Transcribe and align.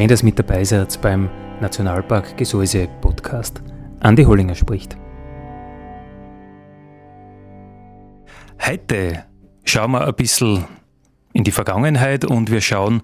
Schön, 0.00 0.08
dass 0.08 0.22
mit 0.22 0.38
dabei 0.38 0.64
seid 0.64 0.98
beim 1.02 1.28
Nationalpark 1.60 2.34
Gesäuse 2.38 2.88
Podcast. 3.02 3.60
Andi 4.00 4.24
Hollinger 4.24 4.54
spricht. 4.54 4.96
Heute 8.66 9.26
schauen 9.62 9.90
wir 9.90 10.06
ein 10.06 10.14
bisschen 10.14 10.64
in 11.34 11.44
die 11.44 11.50
Vergangenheit 11.50 12.24
und 12.24 12.50
wir 12.50 12.62
schauen 12.62 13.02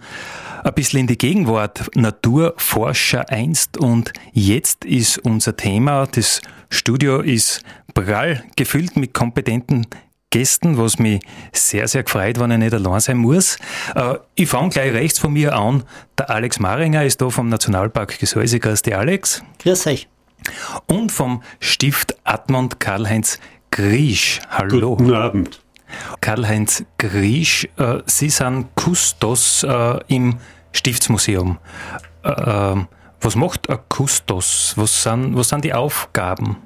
ein 0.64 0.72
bisschen 0.72 1.00
in 1.00 1.06
die 1.06 1.18
Gegenwart. 1.18 1.90
Naturforscher 1.94 3.28
einst 3.28 3.76
und 3.76 4.14
jetzt 4.32 4.86
ist 4.86 5.18
unser 5.18 5.54
Thema. 5.54 6.06
Das 6.06 6.40
Studio 6.70 7.20
ist 7.20 7.62
prall 7.92 8.42
gefüllt 8.56 8.96
mit 8.96 9.12
kompetenten 9.12 9.86
Gästen, 10.30 10.76
was 10.76 10.98
mich 10.98 11.20
sehr, 11.52 11.86
sehr 11.86 12.02
gefreut, 12.02 12.38
wenn 12.40 12.50
ich 12.50 12.58
nicht 12.58 12.74
allein 12.74 13.00
sein 13.00 13.18
muss. 13.18 13.58
Äh, 13.94 14.16
ich 14.34 14.48
fange 14.48 14.70
gleich 14.70 14.92
rechts 14.92 15.18
von 15.18 15.32
mir 15.32 15.54
an. 15.54 15.84
Der 16.18 16.30
Alex 16.30 16.58
Maringer 16.58 17.04
ist 17.04 17.20
da 17.20 17.30
vom 17.30 17.48
Nationalpark 17.48 18.18
Gesäuse. 18.18 18.58
Grüß 18.58 18.82
dich, 18.82 18.96
Alex. 18.96 19.42
Grüß 19.60 19.86
euch. 19.86 20.08
Und 20.86 21.12
vom 21.12 21.42
Stift 21.60 22.16
Admont 22.24 22.80
Karl-Heinz 22.80 23.38
Griesch. 23.70 24.40
Hallo. 24.50 24.96
Guten 24.96 25.14
Abend. 25.14 25.62
Karl-Heinz 26.20 26.84
Griesch, 26.98 27.68
äh, 27.76 27.98
Sie 28.06 28.30
sind 28.30 28.74
Kustos 28.74 29.62
äh, 29.62 29.98
im 30.08 30.38
Stiftsmuseum. 30.72 31.58
was 32.22 33.36
macht 33.36 33.70
ein 33.70 33.78
Kustos? 33.88 34.74
Was 34.76 35.04
sind, 35.04 35.36
was 35.36 35.48
sind 35.48 35.64
die 35.64 35.72
Aufgaben? 35.72 36.56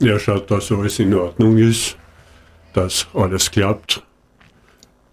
Ja, 0.00 0.18
schaut, 0.18 0.50
dass 0.50 0.72
alles 0.72 0.98
in 0.98 1.14
Ordnung 1.14 1.58
ist 1.58 1.96
dass 2.76 3.06
alles 3.14 3.50
klappt, 3.50 4.02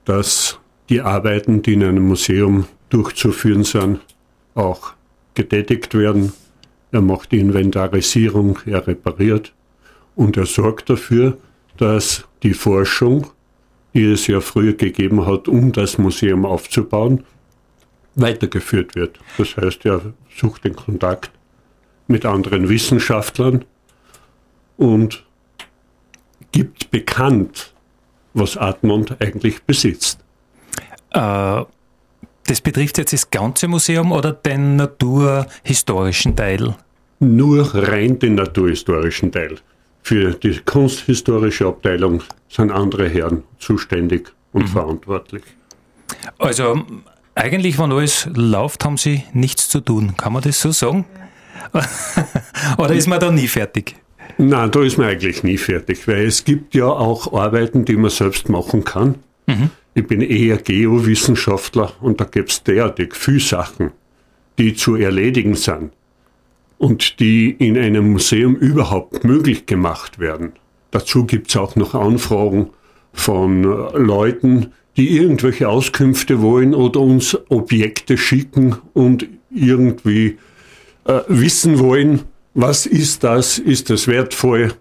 dass 0.04 0.60
die 0.90 1.00
Arbeiten, 1.00 1.62
die 1.62 1.74
in 1.74 1.84
einem 1.84 2.06
Museum 2.06 2.66
durchzuführen 2.90 3.64
sind, 3.64 4.02
auch 4.54 4.94
getätigt 5.34 5.96
werden. 5.96 6.34
Er 6.92 7.00
macht 7.00 7.32
die 7.32 7.40
Inventarisierung, 7.40 8.60
er 8.66 8.86
repariert 8.86 9.54
und 10.18 10.36
er 10.36 10.46
sorgt 10.46 10.90
dafür, 10.90 11.38
dass 11.78 12.26
die 12.44 12.54
Forschung, 12.54 13.28
die 13.94 14.12
es 14.12 14.28
ja 14.28 14.42
früher 14.42 14.74
gegeben 14.74 15.26
hat, 15.26 15.48
um 15.48 15.72
das 15.72 15.98
Museum 15.98 16.46
aufzubauen, 16.46 17.24
weitergeführt 18.16 18.94
wird. 18.94 19.20
Das 19.38 19.56
heißt, 19.56 19.86
er 19.86 20.02
sucht 20.36 20.66
den 20.66 20.76
Kontakt 20.76 21.32
mit 22.08 22.26
anderen 22.26 22.68
Wissenschaftlern 22.68 23.64
und 24.76 25.24
gibt 26.54 26.90
bekannt, 26.92 27.74
was 28.34 28.56
Admont 28.56 29.18
eigentlich 29.20 29.62
besitzt. 29.64 30.20
Äh, 31.12 31.64
das 32.46 32.62
betrifft 32.62 32.98
jetzt 32.98 33.12
das 33.12 33.30
ganze 33.30 33.68
Museum 33.68 34.14
oder 34.14 34.32
den 34.32 34.78
naturhistorischen 34.78 36.36
Teil? 36.36 36.76
Nur 37.20 37.74
rein 37.74 38.20
den 38.20 38.36
naturhistorischen 38.36 39.32
Teil. 39.32 39.58
Für 40.02 40.34
die 40.34 40.60
kunsthistorische 40.60 41.66
Abteilung 41.68 42.24
sind 42.50 42.72
andere 42.72 43.08
Herren 43.08 43.44
zuständig 43.60 44.34
und 44.52 44.64
mhm. 44.64 44.68
verantwortlich. 44.68 45.44
Also 46.38 46.84
eigentlich, 47.36 47.80
wenn 47.80 47.92
alles 47.92 48.28
läuft, 48.34 48.84
haben 48.84 48.98
Sie 48.98 49.24
nichts 49.34 49.70
zu 49.70 49.80
tun. 49.80 50.16
Kann 50.18 50.34
man 50.34 50.42
das 50.42 50.60
so 50.60 50.72
sagen? 50.72 51.06
Oder 52.78 52.94
ist 52.94 53.08
man 53.08 53.20
da 53.20 53.32
nie 53.32 53.48
fertig? 53.48 53.96
Nein, 54.38 54.72
da 54.72 54.82
ist 54.82 54.98
man 54.98 55.08
eigentlich 55.08 55.44
nie 55.44 55.58
fertig, 55.58 56.08
weil 56.08 56.26
es 56.26 56.44
gibt 56.44 56.76
ja 56.76 56.88
auch 56.88 57.34
Arbeiten, 57.34 57.86
die 57.86 57.96
man 57.96 58.10
selbst 58.10 58.50
machen 58.50 58.84
kann. 58.84 59.16
Mhm. 59.48 59.70
Ich 59.94 60.08
bin 60.08 60.22
eher 60.22 60.58
Geowissenschaftler 60.58 61.94
und 62.02 62.20
da 62.20 62.26
gibt 62.26 62.52
es 62.52 62.64
derartig 62.64 63.16
viele 63.16 63.40
Sachen, 63.40 63.92
die 64.58 64.74
zu 64.74 64.96
erledigen 64.96 65.56
sind 65.56 65.92
und 66.78 67.20
die 67.20 67.52
in 67.52 67.78
einem 67.78 68.12
Museum 68.12 68.56
überhaupt 68.56 69.24
möglich 69.24 69.66
gemacht 69.66 70.20
werden. 70.20 70.54
Dazu 70.92 71.26
gibt 71.26 71.50
es 71.50 71.58
auch 71.58 71.76
noch 71.76 71.94
Anfragen 71.94 72.70
von 73.14 73.64
äh, 73.64 73.98
Leuten, 73.98 74.74
die 74.98 75.18
irgendwelche 75.18 75.70
Auskünfte 75.70 76.42
wollen 76.42 76.74
oder 76.74 77.00
uns 77.00 77.38
Objekte 77.50 78.18
schicken 78.18 78.76
und 78.94 79.28
irgendwie 79.52 80.38
äh, 81.06 81.22
wissen 81.28 81.80
wollen, 81.80 82.22
was 82.54 82.86
ist 82.86 83.24
das? 83.24 83.58
Ist 83.58 83.90
das 83.90 84.08
wertvoll? 84.08 84.74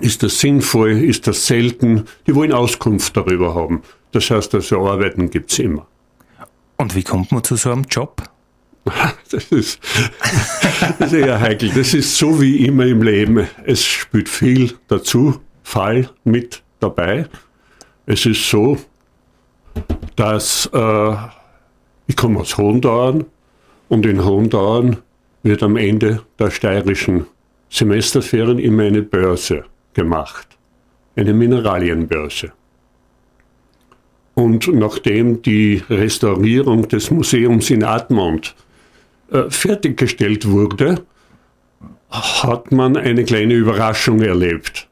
Ist 0.00 0.22
das 0.22 0.40
sinnvoll? 0.40 0.92
Ist 0.92 1.26
das 1.26 1.46
selten? 1.46 2.04
Die 2.26 2.34
wollen 2.34 2.52
Auskunft 2.52 3.16
darüber 3.16 3.54
haben. 3.54 3.82
Das 4.12 4.30
heißt, 4.30 4.54
also 4.54 4.86
Arbeiten 4.86 5.30
gibt's 5.30 5.58
immer. 5.58 5.86
Und 6.76 6.94
wie 6.94 7.02
kommt 7.02 7.32
man 7.32 7.44
zu 7.44 7.56
so 7.56 7.72
einem 7.72 7.84
Job? 7.84 8.22
Das 9.30 9.44
ist, 9.44 9.80
das 10.98 11.12
ist 11.12 11.12
eher 11.14 11.40
heikel. 11.40 11.70
Das 11.74 11.94
ist 11.94 12.18
so 12.18 12.38
wie 12.38 12.66
immer 12.66 12.84
im 12.84 13.02
Leben. 13.02 13.48
Es 13.64 13.82
spielt 13.82 14.28
viel 14.28 14.74
dazu, 14.88 15.40
Fall 15.62 16.10
mit 16.24 16.62
dabei. 16.80 17.28
Es 18.04 18.26
ist 18.26 18.50
so, 18.50 18.76
dass 20.16 20.68
äh, 20.74 21.16
ich 22.06 22.16
komme 22.16 22.40
aus 22.40 22.58
Hohendauern 22.58 23.24
und 23.88 24.04
in 24.04 24.22
Hohendauern 24.22 24.98
wird 25.42 25.62
am 25.62 25.76
Ende 25.76 26.22
der 26.38 26.50
steirischen 26.50 27.26
Semesterferien 27.68 28.58
immer 28.58 28.84
eine 28.84 29.02
Börse 29.02 29.64
gemacht, 29.94 30.46
eine 31.16 31.32
Mineralienbörse. 31.32 32.52
Und 34.34 34.68
nachdem 34.68 35.42
die 35.42 35.82
Restaurierung 35.90 36.88
des 36.88 37.10
Museums 37.10 37.70
in 37.70 37.84
Admont 37.84 38.54
äh, 39.30 39.50
fertiggestellt 39.50 40.48
wurde, 40.48 41.04
hat 42.10 42.72
man 42.72 42.96
eine 42.96 43.24
kleine 43.24 43.54
Überraschung 43.54 44.20
erlebt. 44.20 44.88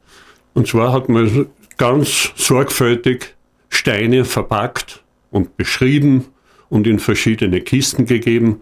Und 0.53 0.67
zwar 0.67 0.91
hat 0.91 1.09
man 1.09 1.47
ganz 1.77 2.33
sorgfältig 2.35 3.35
Steine 3.69 4.25
verpackt 4.25 5.03
und 5.31 5.55
beschrieben 5.57 6.25
und 6.69 6.87
in 6.87 6.99
verschiedene 6.99 7.61
Kisten 7.61 8.05
gegeben 8.05 8.61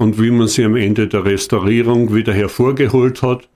und 0.00 0.18
wie 0.18 0.30
man 0.30 0.48
sie 0.48 0.64
am 0.64 0.76
Ende 0.76 1.08
der 1.08 1.26
Restaurierung 1.26 2.14
wieder 2.14 2.32
hervorgeholt 2.32 3.20
hat, 3.20 3.50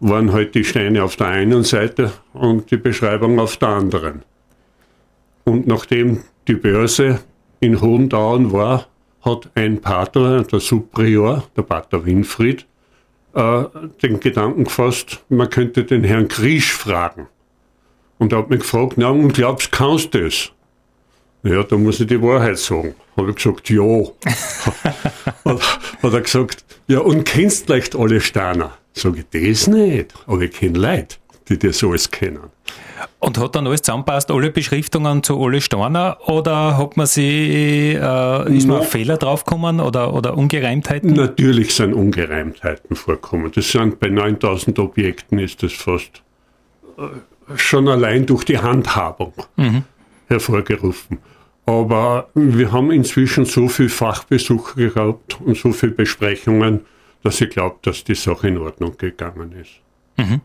waren 0.00 0.34
halt 0.34 0.54
die 0.54 0.62
Steine 0.62 1.02
auf 1.02 1.16
der 1.16 1.28
einen 1.28 1.64
Seite 1.64 2.12
und 2.34 2.70
die 2.70 2.76
Beschreibung 2.76 3.40
auf 3.40 3.56
der 3.56 3.70
anderen. 3.70 4.22
Und 5.44 5.66
nachdem 5.66 6.24
die 6.46 6.56
Börse 6.56 7.20
in 7.60 7.80
Hohendauern 7.80 8.52
war, 8.52 8.86
hat 9.22 9.48
ein 9.54 9.80
Pater, 9.80 10.42
der 10.42 10.60
Subprior, 10.60 11.44
der 11.56 11.62
Pater 11.62 12.04
Winfried, 12.04 12.66
äh, 13.32 13.64
den 14.02 14.20
Gedanken 14.20 14.64
gefasst, 14.64 15.24
man 15.30 15.48
könnte 15.48 15.84
den 15.84 16.04
Herrn 16.04 16.28
Kriesch 16.28 16.70
fragen. 16.70 17.28
Und 18.18 18.34
er 18.34 18.40
hat 18.40 18.50
mich 18.50 18.60
gefragt, 18.60 18.96
na, 18.98 19.08
und 19.08 19.32
glaubst, 19.32 19.72
kannst 19.72 20.12
du 20.12 20.24
das? 20.24 20.52
Ja, 21.42 21.62
da 21.62 21.76
muss 21.76 22.00
ich 22.00 22.06
die 22.06 22.20
Wahrheit 22.20 22.58
sagen. 22.58 22.94
Habe 23.16 23.30
ich 23.30 23.36
gesagt, 23.36 23.70
ja. 23.70 23.82
hat, 25.44 25.78
hat 26.02 26.12
er 26.12 26.20
gesagt, 26.20 26.64
ja, 26.88 27.00
und 27.00 27.24
kennst 27.24 27.66
vielleicht 27.66 27.94
alle 27.94 28.20
Steiner? 28.20 28.72
Sag 28.92 29.16
ich, 29.16 29.26
das 29.30 29.68
nicht, 29.68 30.14
aber 30.26 30.42
ich 30.42 30.52
kenne 30.52 30.78
Leute, 30.78 31.16
die 31.48 31.58
das 31.58 31.84
alles 31.84 32.10
kennen. 32.10 32.50
Und 33.20 33.38
hat 33.38 33.54
dann 33.54 33.66
alles 33.66 33.82
zusammenpasst, 33.82 34.30
alle 34.30 34.50
Beschriftungen 34.50 35.22
zu 35.22 35.40
alle 35.40 35.60
Steiner 35.60 36.18
oder 36.26 36.76
hat 36.76 36.96
man 36.96 37.06
sie, 37.06 37.92
äh, 37.94 38.56
ist 38.56 38.66
man 38.66 38.78
auf 38.78 38.90
Fehler 38.90 39.16
draufgekommen 39.16 39.80
oder, 39.80 40.14
oder 40.14 40.36
Ungereimtheiten? 40.36 41.12
Natürlich 41.12 41.74
sind 41.74 41.94
Ungereimtheiten 41.94 42.96
vorkommen. 42.96 43.52
Das 43.54 43.70
sind 43.70 44.00
bei 44.00 44.08
9000 44.08 44.78
Objekten 44.80 45.38
ist 45.38 45.62
das 45.62 45.72
fast 45.72 46.22
äh, 46.96 47.56
schon 47.56 47.88
allein 47.88 48.26
durch 48.26 48.44
die 48.44 48.58
Handhabung 48.58 49.32
mhm. 49.56 49.84
Hervorgerufen. 50.28 51.18
Aber 51.66 52.30
wir 52.34 52.72
haben 52.72 52.90
inzwischen 52.90 53.44
so 53.44 53.68
viel 53.68 53.88
Fachbesuche 53.88 54.90
gehabt 54.90 55.38
und 55.40 55.56
so 55.56 55.72
viele 55.72 55.92
Besprechungen, 55.92 56.80
dass 57.22 57.40
ich 57.40 57.50
glaube, 57.50 57.76
dass 57.82 58.04
die 58.04 58.14
Sache 58.14 58.48
in 58.48 58.58
Ordnung 58.58 58.96
gegangen 58.96 59.52
ist. 59.52 59.80
Mhm. 60.16 60.40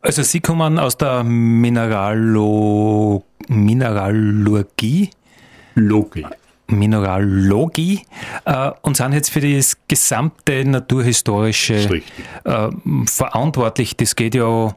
Also 0.00 0.22
Sie 0.22 0.40
kommen 0.40 0.78
aus 0.78 0.96
der 0.96 1.22
Mineralo 1.22 2.02
Mineralogie? 3.48 5.10
Logie. 5.74 6.26
Mineralogie 6.66 8.00
äh, 8.44 8.70
und 8.82 8.96
sind 8.96 9.12
jetzt 9.12 9.30
für 9.30 9.40
das 9.40 9.76
gesamte 9.88 10.64
naturhistorische 10.64 12.02
äh, 12.44 12.68
verantwortlich. 13.06 13.96
Das 13.96 14.14
geht 14.16 14.34
ja, 14.34 14.74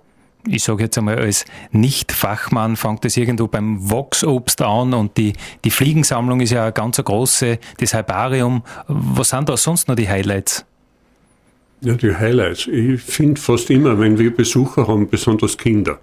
ich 0.48 0.63
sage 0.63 0.84
jetzt 0.84 0.98
einmal 0.98 1.19
als 1.19 1.45
Nicht-Fachmann, 1.72 2.75
fängt 2.75 3.06
das 3.06 3.18
irgendwo 3.18 3.48
beim 3.48 3.90
Wachsobst 3.90 4.62
an 4.62 4.94
und 4.94 5.18
die, 5.18 5.34
die 5.63 5.72
Fliegensammlung 5.72 6.42
ist 6.42 6.51
ja 6.51 6.63
eine 6.63 6.74
ganz 6.74 6.98
große, 6.98 7.60
das 7.78 7.94
Herbarium. 7.94 8.63
Was 8.88 9.30
sind 9.30 9.50
da 9.50 9.57
sonst 9.57 9.88
noch 9.88 9.95
die 9.95 10.10
Highlights? 10.10 10.66
Ja, 11.81 11.95
die 11.95 12.16
Highlights. 12.16 12.68
Ich 12.68 13.01
finde 13.01 13.40
fast 13.40 13.69
immer, 13.69 14.00
wenn 14.00 14.18
wir 14.18 14.36
Besucher 14.36 14.88
haben, 14.88 15.10
besonders 15.10 15.57
Kinder, 15.57 16.00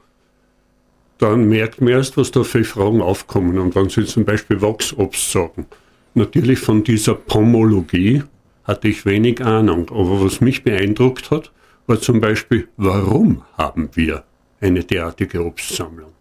dann 1.19 1.49
merkt 1.49 1.81
man 1.81 1.93
erst, 1.93 2.17
was 2.17 2.31
da 2.31 2.43
für 2.43 2.65
Fragen 2.65 3.03
aufkommen. 3.03 3.59
Und 3.59 3.75
wenn 3.75 3.89
sie 3.89 4.05
zum 4.05 4.25
Beispiel 4.25 4.61
Wachsobst 4.61 5.33
sagen, 5.33 5.67
natürlich 6.15 6.59
von 6.59 6.83
dieser 6.83 7.15
Pomologie 7.15 8.23
hatte 8.65 8.89
ich 8.89 9.05
wenig 9.05 9.45
Ahnung. 9.45 9.91
Aber 9.91 10.25
was 10.25 10.41
mich 10.41 10.65
beeindruckt 10.65 11.31
hat, 11.31 11.51
war 11.87 12.01
zum 12.01 12.21
Beispiel, 12.21 12.69
warum 12.77 13.43
haben 13.57 13.91
wir 13.95 14.25
eine 14.61 14.85
derartige 14.85 15.45
Obstsammlung? 15.45 16.13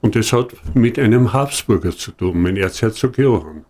Und 0.00 0.16
das 0.16 0.32
hat 0.32 0.54
mit 0.74 0.98
einem 0.98 1.32
Habsburger 1.32 1.96
zu 1.96 2.10
tun, 2.12 2.42
mit 2.42 2.58
Erzherzog 2.58 3.16
Johann. 3.18 3.64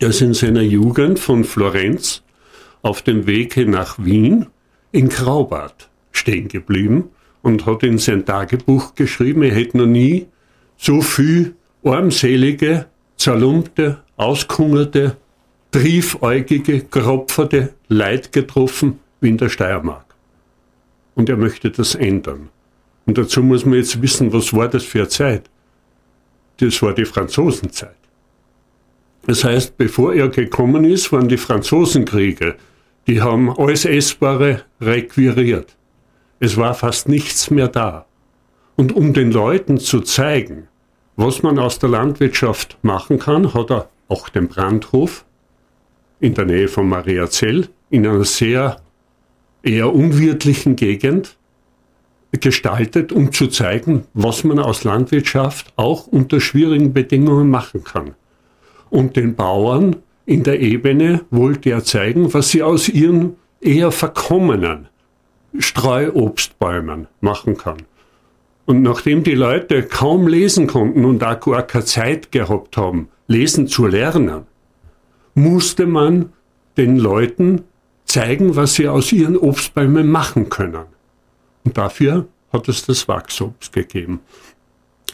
Er 0.00 0.08
ist 0.08 0.22
in 0.22 0.34
seiner 0.34 0.62
Jugend 0.62 1.18
von 1.18 1.44
Florenz 1.44 2.22
auf 2.82 3.02
dem 3.02 3.26
Wege 3.26 3.66
nach 3.66 3.98
Wien 3.98 4.46
in 4.90 5.08
Graubart 5.08 5.88
stehen 6.10 6.48
geblieben 6.48 7.10
und 7.42 7.66
hat 7.66 7.82
in 7.82 7.98
sein 7.98 8.24
Tagebuch 8.24 8.94
geschrieben, 8.94 9.42
er 9.42 9.54
hätte 9.54 9.78
noch 9.78 9.86
nie 9.86 10.26
so 10.76 11.00
viel 11.00 11.54
armselige, 11.84 12.86
zerlumpte, 13.16 14.02
auskungerte, 14.16 15.16
triefäugige, 15.70 16.84
gropferte 16.84 17.74
Leid 17.88 18.32
getroffen 18.32 19.00
wie 19.20 19.30
in 19.30 19.38
der 19.38 19.48
Steiermark. 19.48 20.14
Und 21.14 21.28
er 21.28 21.36
möchte 21.36 21.70
das 21.70 21.94
ändern. 21.94 22.48
Und 23.06 23.18
dazu 23.18 23.42
muss 23.42 23.64
man 23.64 23.78
jetzt 23.78 24.00
wissen, 24.00 24.32
was 24.32 24.52
war 24.52 24.68
das 24.68 24.84
für 24.84 25.00
eine 25.00 25.08
Zeit? 25.08 25.50
Das 26.58 26.80
war 26.82 26.94
die 26.94 27.04
Franzosenzeit. 27.04 27.96
Das 29.26 29.44
heißt, 29.44 29.76
bevor 29.76 30.14
er 30.14 30.28
gekommen 30.28 30.84
ist, 30.84 31.12
waren 31.12 31.28
die 31.28 31.36
Franzosenkriege 31.36 32.56
die 33.06 33.20
haben 33.20 33.50
alles 33.50 33.84
Essbare 33.84 34.62
requiriert. 34.80 35.76
Es 36.40 36.56
war 36.56 36.74
fast 36.74 37.08
nichts 37.08 37.50
mehr 37.50 37.68
da. 37.68 38.06
Und 38.76 38.92
um 38.92 39.12
den 39.12 39.32
Leuten 39.32 39.78
zu 39.78 40.00
zeigen, 40.00 40.68
was 41.16 41.42
man 41.42 41.58
aus 41.58 41.78
der 41.78 41.90
Landwirtschaft 41.90 42.78
machen 42.82 43.18
kann, 43.18 43.54
hat 43.54 43.70
er 43.70 43.88
auch 44.08 44.28
den 44.28 44.48
Brandhof 44.48 45.24
in 46.20 46.34
der 46.34 46.46
Nähe 46.46 46.68
von 46.68 46.88
Mariazell 46.88 47.68
in 47.90 48.06
einer 48.06 48.24
sehr 48.24 48.80
eher 49.62 49.92
unwirtlichen 49.92 50.76
Gegend 50.76 51.36
gestaltet, 52.40 53.12
um 53.12 53.32
zu 53.32 53.48
zeigen, 53.48 54.04
was 54.14 54.44
man 54.44 54.58
aus 54.58 54.84
Landwirtschaft 54.84 55.72
auch 55.76 56.06
unter 56.06 56.40
schwierigen 56.40 56.92
Bedingungen 56.92 57.50
machen 57.50 57.84
kann. 57.84 58.14
Und 58.90 59.16
den 59.16 59.34
Bauern 59.34 59.96
in 60.24 60.42
der 60.42 60.60
Ebene 60.60 61.22
wollte 61.30 61.70
er 61.70 61.84
zeigen, 61.84 62.32
was 62.32 62.50
sie 62.50 62.62
aus 62.62 62.88
ihren 62.88 63.36
eher 63.60 63.92
verkommenen 63.92 64.88
Streuobstbäumen 65.58 67.06
machen 67.20 67.56
kann. 67.56 67.78
Und 68.64 68.82
nachdem 68.82 69.22
die 69.24 69.34
Leute 69.34 69.82
kaum 69.82 70.26
lesen 70.28 70.66
konnten 70.66 71.04
und 71.04 71.22
auch 71.24 71.40
gar 71.40 71.62
keine 71.62 71.84
Zeit 71.84 72.32
gehabt 72.32 72.76
haben, 72.76 73.08
lesen 73.26 73.66
zu 73.66 73.86
lernen, 73.86 74.42
musste 75.34 75.86
man 75.86 76.32
den 76.76 76.96
Leuten 76.96 77.62
zeigen, 78.04 78.56
was 78.56 78.74
sie 78.74 78.88
aus 78.88 79.12
ihren 79.12 79.36
Obstbäumen 79.36 80.08
machen 80.08 80.48
können. 80.48 80.84
Und 81.64 81.76
dafür 81.76 82.26
hat 82.52 82.68
es 82.68 82.84
das 82.84 83.08
Wachsobst 83.08 83.72
gegeben. 83.72 84.20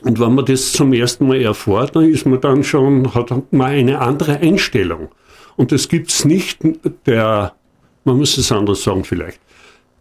Und 0.03 0.21
wenn 0.21 0.35
man 0.35 0.45
das 0.45 0.73
zum 0.73 0.93
ersten 0.93 1.27
Mal 1.27 1.41
erfährt, 1.41 1.97
dann 1.97 2.05
ist 2.05 2.27
man 2.27 2.41
dann 2.41 2.63
schon, 2.63 3.15
hat 3.15 3.31
man 3.53 3.67
eine 3.67 4.01
andere 4.01 4.39
Einstellung. 4.39 5.09
Und 5.57 5.73
das 5.73 5.89
gibt's 5.89 6.25
nicht, 6.25 6.61
der, 7.07 7.53
man 8.05 8.19
muss 8.19 8.39
es 8.39 8.53
anders 8.53 8.85
sagen 8.85 9.05
vielleicht. 9.05 9.41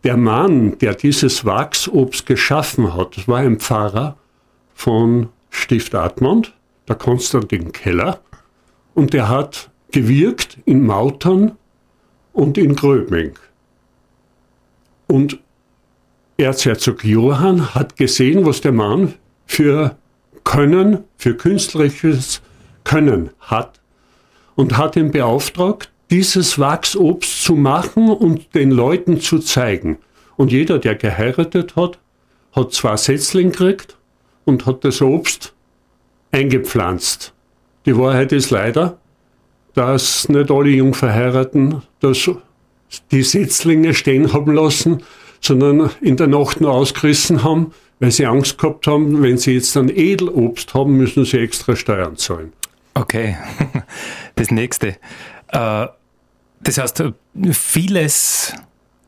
Der 0.04 0.16
Mann, 0.16 0.78
der 0.78 0.94
dieses 0.94 1.46
Wachsobst 1.46 2.28
geschaffen 2.28 2.94
hat, 2.94 3.18
das 3.18 3.28
war 3.28 3.40
ein 3.40 3.60
Pfarrer 3.60 4.18
von 4.76 5.30
Stift 5.50 5.96
Admont, 5.96 6.54
der 6.88 6.96
Konstantin 6.96 7.72
Keller, 7.72 8.20
und 8.94 9.14
der 9.14 9.30
hat 9.30 9.72
gewirkt 9.92 10.60
in 10.66 10.86
Mautern 10.86 11.58
und 12.34 12.58
in 12.58 12.76
Gröbming. 12.76 13.34
Und 15.08 15.40
Erzherzog 16.38 17.04
Johann 17.04 17.74
hat 17.74 17.96
gesehen, 17.98 18.46
was 18.46 18.62
der 18.62 18.72
Mann 18.72 19.16
für 19.48 19.98
Können, 20.44 21.04
für 21.18 21.36
künstlerisches 21.36 22.42
Können 22.84 23.32
hat 23.40 23.82
und 24.56 24.78
hat 24.78 24.96
ihn 24.96 25.10
beauftragt, 25.10 25.92
dieses 26.12 26.60
Wachsobst 26.60 27.44
zu 27.44 27.56
machen 27.56 28.10
und 28.10 28.54
den 28.54 28.70
Leuten 28.70 29.20
zu 29.20 29.40
zeigen. 29.40 29.98
Und 30.36 30.52
jeder, 30.52 30.78
der 30.78 30.96
geheiratet 30.96 31.76
hat, 31.76 31.98
hat 32.54 32.72
zwei 32.72 32.96
Setzling 32.98 33.52
gekriegt 33.52 33.98
und 34.46 34.68
hat 34.68 34.86
das 34.86 35.02
Obst 35.02 35.54
eingepflanzt. 36.32 37.34
Die 37.88 37.98
Wahrheit 37.98 38.32
ist 38.32 38.52
leider, 38.52 39.00
dass 39.74 40.30
nicht 40.30 40.52
alle 40.52 40.70
Jungverheirateten 40.70 41.82
das, 42.00 42.30
die 43.12 43.24
Setzlinge 43.24 43.96
stehen 43.96 44.34
haben 44.34 44.54
lassen, 44.54 45.04
sondern 45.42 45.90
in 46.02 46.18
der 46.18 46.28
Nacht 46.28 46.62
nur 46.62 46.72
ausgerissen 46.72 47.44
haben, 47.44 47.74
weil 48.00 48.12
sie 48.12 48.26
Angst 48.26 48.58
gehabt 48.58 48.88
haben, 48.88 49.22
wenn 49.22 49.38
sie 49.38 49.54
jetzt 49.54 49.76
ein 49.78 49.90
Edelobst 49.90 50.74
haben, 50.74 50.98
müssen 50.98 51.26
sie 51.26 51.38
extra 51.38 51.76
Steuern 51.76 52.18
zahlen. 52.18 52.54
Okay, 52.94 53.38
das 54.36 54.52
nächste. 54.52 54.98
Äh, 55.50 55.88
das 56.62 56.78
heißt, 56.78 57.04
vieles, 57.52 58.54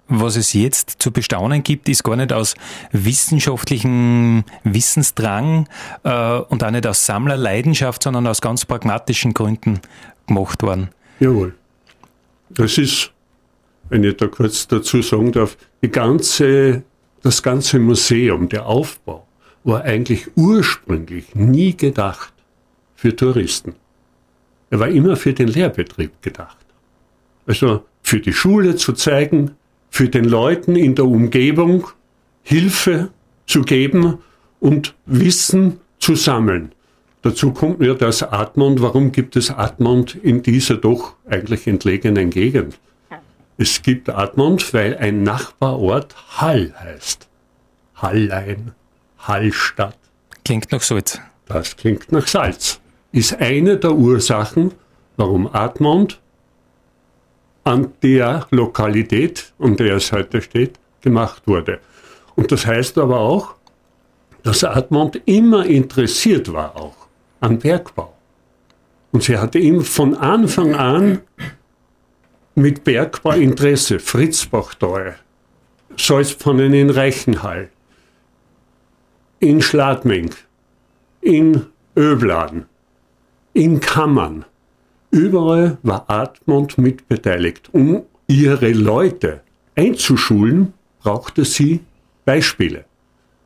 was 0.08 0.36
es 0.36 0.54
jetzt 0.54 0.96
zu 1.00 1.12
bestaunen 1.12 1.64
gibt, 1.64 1.90
ist 1.90 2.04
gar 2.04 2.16
nicht 2.16 2.32
aus 2.32 2.56
wissenschaftlichem 2.92 4.44
Wissensdrang 4.64 5.68
äh, 6.04 6.38
und 6.38 6.64
auch 6.64 6.72
nicht 6.72 6.88
aus 6.88 7.06
Sammlerleidenschaft, 7.06 8.04
sondern 8.04 8.28
aus 8.28 8.42
ganz 8.42 8.66
pragmatischen 8.66 9.34
Gründen 9.34 9.82
gemacht 10.28 10.62
worden. 10.64 10.90
Jawohl. 11.20 11.56
Das 12.52 12.78
ist, 12.78 13.12
wenn 13.90 14.04
ich 14.04 14.18
da 14.18 14.28
kurz 14.28 14.68
dazu 14.68 15.02
sagen 15.02 15.32
darf, 15.32 15.58
die 15.82 15.90
ganze 15.90 16.84
das 17.22 17.44
ganze 17.44 17.80
Museum, 17.80 18.50
der 18.50 18.66
Aufbau, 18.66 19.28
war 19.64 19.84
eigentlich 19.84 20.28
ursprünglich 20.36 21.36
nie 21.36 21.76
gedacht 21.76 22.34
für 22.96 23.16
Touristen. 23.16 23.76
Er 24.70 24.80
war 24.80 24.88
immer 24.88 25.16
für 25.16 25.34
den 25.34 25.48
Lehrbetrieb 25.48 26.22
gedacht. 26.22 26.66
Also 27.46 27.84
für 28.02 28.20
die 28.20 28.34
Schule 28.34 28.76
zu 28.76 28.94
zeigen, 28.94 29.52
für 29.90 30.08
den 30.08 30.26
Leuten 30.26 30.76
in 30.76 30.96
der 30.96 31.06
Umgebung 31.06 31.88
Hilfe 32.44 33.10
zu 33.48 33.64
geben 33.64 34.20
und 34.60 34.96
Wissen 35.06 35.80
zu 35.98 36.16
sammeln. 36.16 36.72
Dazu 37.22 37.52
kommt 37.52 37.80
mir 37.80 37.96
das 37.96 38.24
Admont. 38.24 38.82
Warum 38.82 39.12
gibt 39.12 39.36
es 39.36 39.52
Admont 39.52 40.16
in 40.16 40.42
dieser 40.42 40.78
doch 40.78 41.16
eigentlich 41.28 41.68
entlegenen 41.68 42.30
Gegend? 42.30 42.80
Es 43.62 43.82
gibt 43.82 44.08
Admont, 44.08 44.74
weil 44.74 44.96
ein 44.96 45.24
Nachbarort 45.24 46.16
Hall 46.40 46.74
heißt. 46.80 47.28
Hallein, 47.94 48.72
Hallstatt. 49.18 49.98
Klingt 50.46 50.72
nach 50.72 50.82
Salz. 50.82 51.20
Das 51.46 51.76
klingt 51.76 52.10
nach 52.14 52.26
Salz. 52.26 52.80
Ist 53.12 53.38
eine 53.38 53.76
der 53.76 53.92
Ursachen, 53.92 54.72
warum 55.18 55.54
Admont 55.54 56.22
an 57.66 57.92
der 58.02 58.48
Lokalität, 58.52 59.52
an 59.60 59.76
der 59.76 59.98
es 59.98 60.14
heute 60.14 60.42
steht, 60.42 60.80
gemacht 61.02 61.42
wurde. 61.46 61.82
Und 62.38 62.54
das 62.54 62.66
heißt 62.66 62.98
aber 62.98 63.20
auch, 63.20 63.56
dass 64.42 64.64
Admont 64.64 65.22
immer 65.26 65.66
interessiert 65.66 66.54
war 66.54 66.78
auch 66.78 66.96
an 67.42 67.60
Bergbau. 67.60 68.14
Und 69.12 69.24
sie 69.24 69.38
hatte 69.38 69.60
ihm 69.60 69.82
von 69.82 70.16
Anfang 70.16 70.76
an 70.76 71.20
mit 72.56 72.84
Bergbauinteresse, 72.84 74.00
Fritzbachtal, 74.00 75.16
Salzpfannen 75.98 76.74
in 76.74 76.90
Reichenhall, 76.90 77.70
in 79.40 79.62
Schladming, 79.62 80.32
in 81.22 81.66
Öblan, 81.96 82.66
in 83.54 83.80
Kammern. 83.80 84.46
Überall 85.12 85.78
war 85.84 86.10
Admont 86.10 86.78
mitbeteiligt, 86.78 87.70
um 87.74 88.04
ihre 88.28 88.72
Leute 88.72 89.42
einzuschulen, 89.76 90.74
brauchte 91.02 91.46
sie 91.46 91.82
Beispiele. 92.26 92.86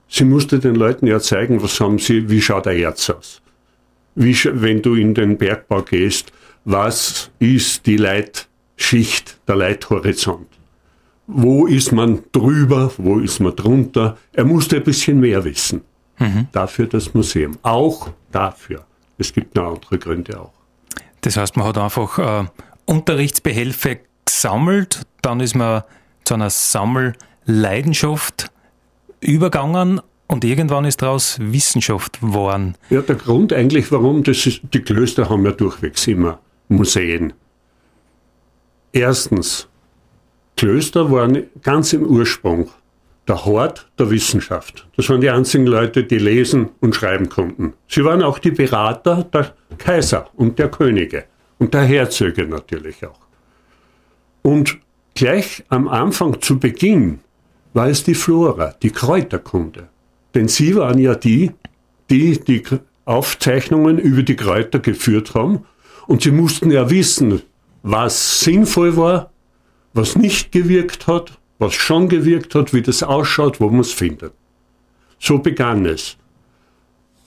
Sie 0.10 0.25
musste 0.25 0.60
den 0.60 0.75
Leuten 0.75 1.07
ja 1.07 1.19
zeigen, 1.19 1.63
was 1.63 1.79
haben 1.79 2.00
sie, 2.00 2.29
wie 2.29 2.41
schaut 2.41 2.65
der 2.65 2.77
Erz 2.77 3.10
aus. 3.10 3.41
Wie, 4.15 4.36
wenn 4.45 4.81
du 4.81 4.95
in 4.95 5.13
den 5.13 5.38
Bergbau 5.38 5.81
gehst, 5.81 6.31
was 6.65 7.31
ist 7.39 7.86
die 7.88 7.98
Leitschicht, 8.93 9.39
der 9.47 9.55
Leithorizont? 9.55 10.47
Wo 11.25 11.65
ist 11.65 11.91
man 11.91 12.21
drüber, 12.31 12.91
wo 12.97 13.17
ist 13.19 13.39
man 13.39 13.55
drunter? 13.55 14.17
Er 14.33 14.45
musste 14.45 14.75
ein 14.77 14.83
bisschen 14.83 15.19
mehr 15.19 15.43
wissen. 15.43 15.81
Mhm. 16.19 16.47
Dafür 16.51 16.85
das 16.85 17.12
Museum. 17.13 17.57
Auch 17.63 18.09
dafür. 18.31 18.85
Es 19.17 19.33
gibt 19.33 19.55
noch 19.55 19.73
andere 19.73 19.97
Gründe 19.97 20.39
auch. 20.39 20.53
Das 21.21 21.38
heißt, 21.38 21.57
man 21.57 21.65
hat 21.65 21.79
einfach 21.79 22.19
äh, 22.19 22.45
Unterrichtsbehelfe 22.85 24.01
gesammelt, 24.25 25.01
dann 25.21 25.39
ist 25.39 25.55
man 25.55 25.81
zu 26.23 26.35
einer 26.35 26.51
Sammelleidenschaft 26.51 28.51
übergangen 29.21 30.01
und 30.27 30.43
irgendwann 30.43 30.85
ist 30.85 31.01
daraus 31.01 31.38
Wissenschaft 31.39 32.21
geworden. 32.21 32.75
Ja, 32.89 33.01
der 33.01 33.15
Grund 33.15 33.53
eigentlich, 33.53 33.91
warum, 33.91 34.23
das 34.23 34.45
ist, 34.45 34.62
die 34.73 34.81
Klöster 34.81 35.29
haben 35.29 35.45
ja 35.45 35.51
durchwegs 35.51 36.05
immer 36.07 36.39
Museen. 36.67 37.33
Erstens, 38.93 39.67
Klöster 40.55 41.12
waren 41.12 41.47
ganz 41.63 41.93
im 41.93 42.03
Ursprung 42.05 42.69
der 43.27 43.43
Hort 43.43 43.89
der 43.97 44.12
Wissenschaft. 44.12 44.88
Das 44.95 45.09
waren 45.09 45.19
die 45.19 45.31
einzigen 45.31 45.65
Leute, 45.65 46.03
die 46.03 46.19
lesen 46.19 46.69
und 46.79 46.95
schreiben 46.95 47.27
konnten. 47.27 47.73
Sie 47.88 48.05
waren 48.05 48.21
auch 48.21 48.38
die 48.38 48.51
Berater 48.51 49.23
der 49.23 49.55
Kaiser 49.79 50.29
und 50.35 50.59
der 50.59 50.69
Könige 50.69 51.25
und 51.57 51.73
der 51.73 51.81
Herzöge 51.81 52.45
natürlich 52.45 53.03
auch. 53.03 53.19
Und 54.43 54.77
gleich 55.15 55.63
am 55.69 55.88
Anfang 55.88 56.39
zu 56.41 56.59
Beginn 56.59 57.19
war 57.73 57.88
es 57.88 58.03
die 58.03 58.13
Flora, 58.13 58.75
die 58.83 58.91
Kräuterkunde. 58.91 59.89
Denn 60.35 60.47
sie 60.47 60.75
waren 60.75 61.00
ja 61.00 61.15
die, 61.15 61.51
die 62.12 62.39
die 62.39 62.62
Aufzeichnungen 63.05 63.97
über 63.97 64.21
die 64.21 64.35
Kräuter 64.35 64.77
geführt 64.77 65.33
haben 65.33 65.65
und 66.05 66.21
sie 66.21 66.31
mussten 66.31 66.69
ja 66.69 66.91
wissen, 66.91 67.41
was 67.83 68.39
sinnvoll 68.39 68.97
war, 68.97 69.31
was 69.93 70.15
nicht 70.15 70.51
gewirkt 70.51 71.05
hat, 71.05 71.37
was 71.59 71.75
schon 71.75 72.09
gewirkt 72.09 72.55
hat, 72.55 72.73
wie 72.73 72.81
das 72.81 73.03
ausschaut, 73.03 73.59
wo 73.59 73.69
man 73.69 73.81
es 73.81 73.91
findet. 73.91 74.33
So 75.19 75.37
begann 75.37 75.85
es. 75.85 76.17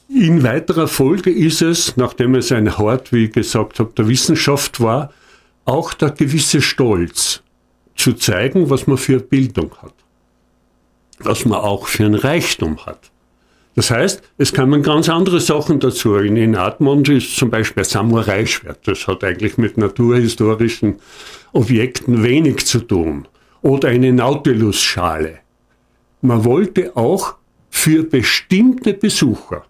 In 0.08 0.42
weiterer 0.42 0.88
Folge 0.88 1.30
ist 1.30 1.62
es, 1.62 1.96
nachdem 1.96 2.34
es 2.34 2.52
ein 2.52 2.78
Hort, 2.78 3.12
wie 3.12 3.25
ich 3.25 3.32
gesagt 3.32 3.78
habe, 3.78 3.92
der 3.92 4.08
Wissenschaft 4.08 4.80
war, 4.80 5.12
auch 5.64 5.94
der 5.94 6.10
gewisse 6.10 6.62
Stolz 6.62 7.42
zu 7.96 8.12
zeigen, 8.12 8.70
was 8.70 8.86
man 8.86 8.98
für 8.98 9.20
Bildung 9.20 9.72
hat, 9.82 9.94
was 11.18 11.44
man 11.44 11.58
auch 11.58 11.86
für 11.86 12.04
ein 12.04 12.14
Reichtum 12.14 12.84
hat. 12.86 13.10
Das 13.76 13.90
heißt, 13.90 14.23
es 14.38 14.54
kamen 14.54 14.83
ganz 14.83 15.11
andere 15.11 15.38
Sachen 15.38 15.80
dazu. 15.80 16.16
In, 16.16 16.37
in 16.37 16.56
Admont 16.56 17.11
ist 17.11 17.37
zum 17.37 17.50
Beispiel 17.50 17.83
ein 17.83 17.88
Samurai-Schwert. 17.88 18.88
Das 18.88 19.06
hat 19.06 19.23
eigentlich 19.23 19.59
mit 19.59 19.76
naturhistorischen 19.76 20.97
Objekten 21.52 22.23
wenig 22.23 22.66
zu 22.66 22.80
tun. 22.80 23.28
Oder 23.61 23.88
eine 23.88 24.14
Nautilus-Schale. 24.14 25.40
Man 26.23 26.45
wollte 26.45 26.97
auch 26.97 27.35
für 27.68 28.02
bestimmte 28.02 28.95
Besucher 28.95 29.66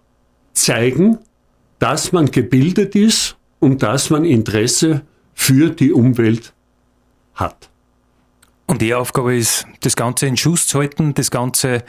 zeigen, 0.53 1.17
dass 1.79 2.13
man 2.13 2.31
gebildet 2.31 2.95
ist 2.95 3.35
und 3.59 3.83
dass 3.83 4.09
man 4.09 4.23
Interesse 4.23 5.01
für 5.33 5.69
die 5.69 5.91
Umwelt 5.91 6.53
hat. 7.35 7.69
Und 8.67 8.81
die 8.81 8.93
Aufgabe 8.93 9.35
ist, 9.35 9.65
das 9.79 9.95
Ganze 9.95 10.27
in 10.27 10.35
Schuss 10.35 10.67
zu 10.67 10.79
halten, 10.79 11.13
das 11.13 11.31
Ganze. 11.31 11.83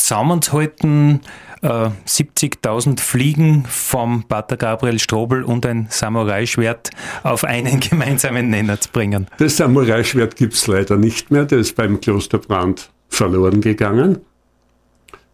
Zusammenzuhalten. 0.00 1.20
Äh, 1.62 1.90
70.000 2.06 3.00
Fliegen 3.00 3.64
vom 3.68 4.24
Pater 4.24 4.56
Gabriel 4.56 4.98
Strobel 4.98 5.42
und 5.42 5.66
ein 5.66 5.88
Samurai-Schwert 5.90 6.90
auf 7.22 7.44
einen 7.44 7.80
gemeinsamen 7.90 8.48
Nenner 8.48 8.80
zu 8.80 8.88
bringen. 8.90 9.26
Das 9.38 9.58
Samurai-Schwert 9.58 10.36
gibt 10.36 10.54
es 10.54 10.66
leider 10.66 10.96
nicht 10.96 11.30
mehr, 11.30 11.44
das 11.44 11.60
ist 11.60 11.76
beim 11.76 12.00
Klosterbrand 12.00 12.90
verloren 13.10 13.60
gegangen. 13.60 14.20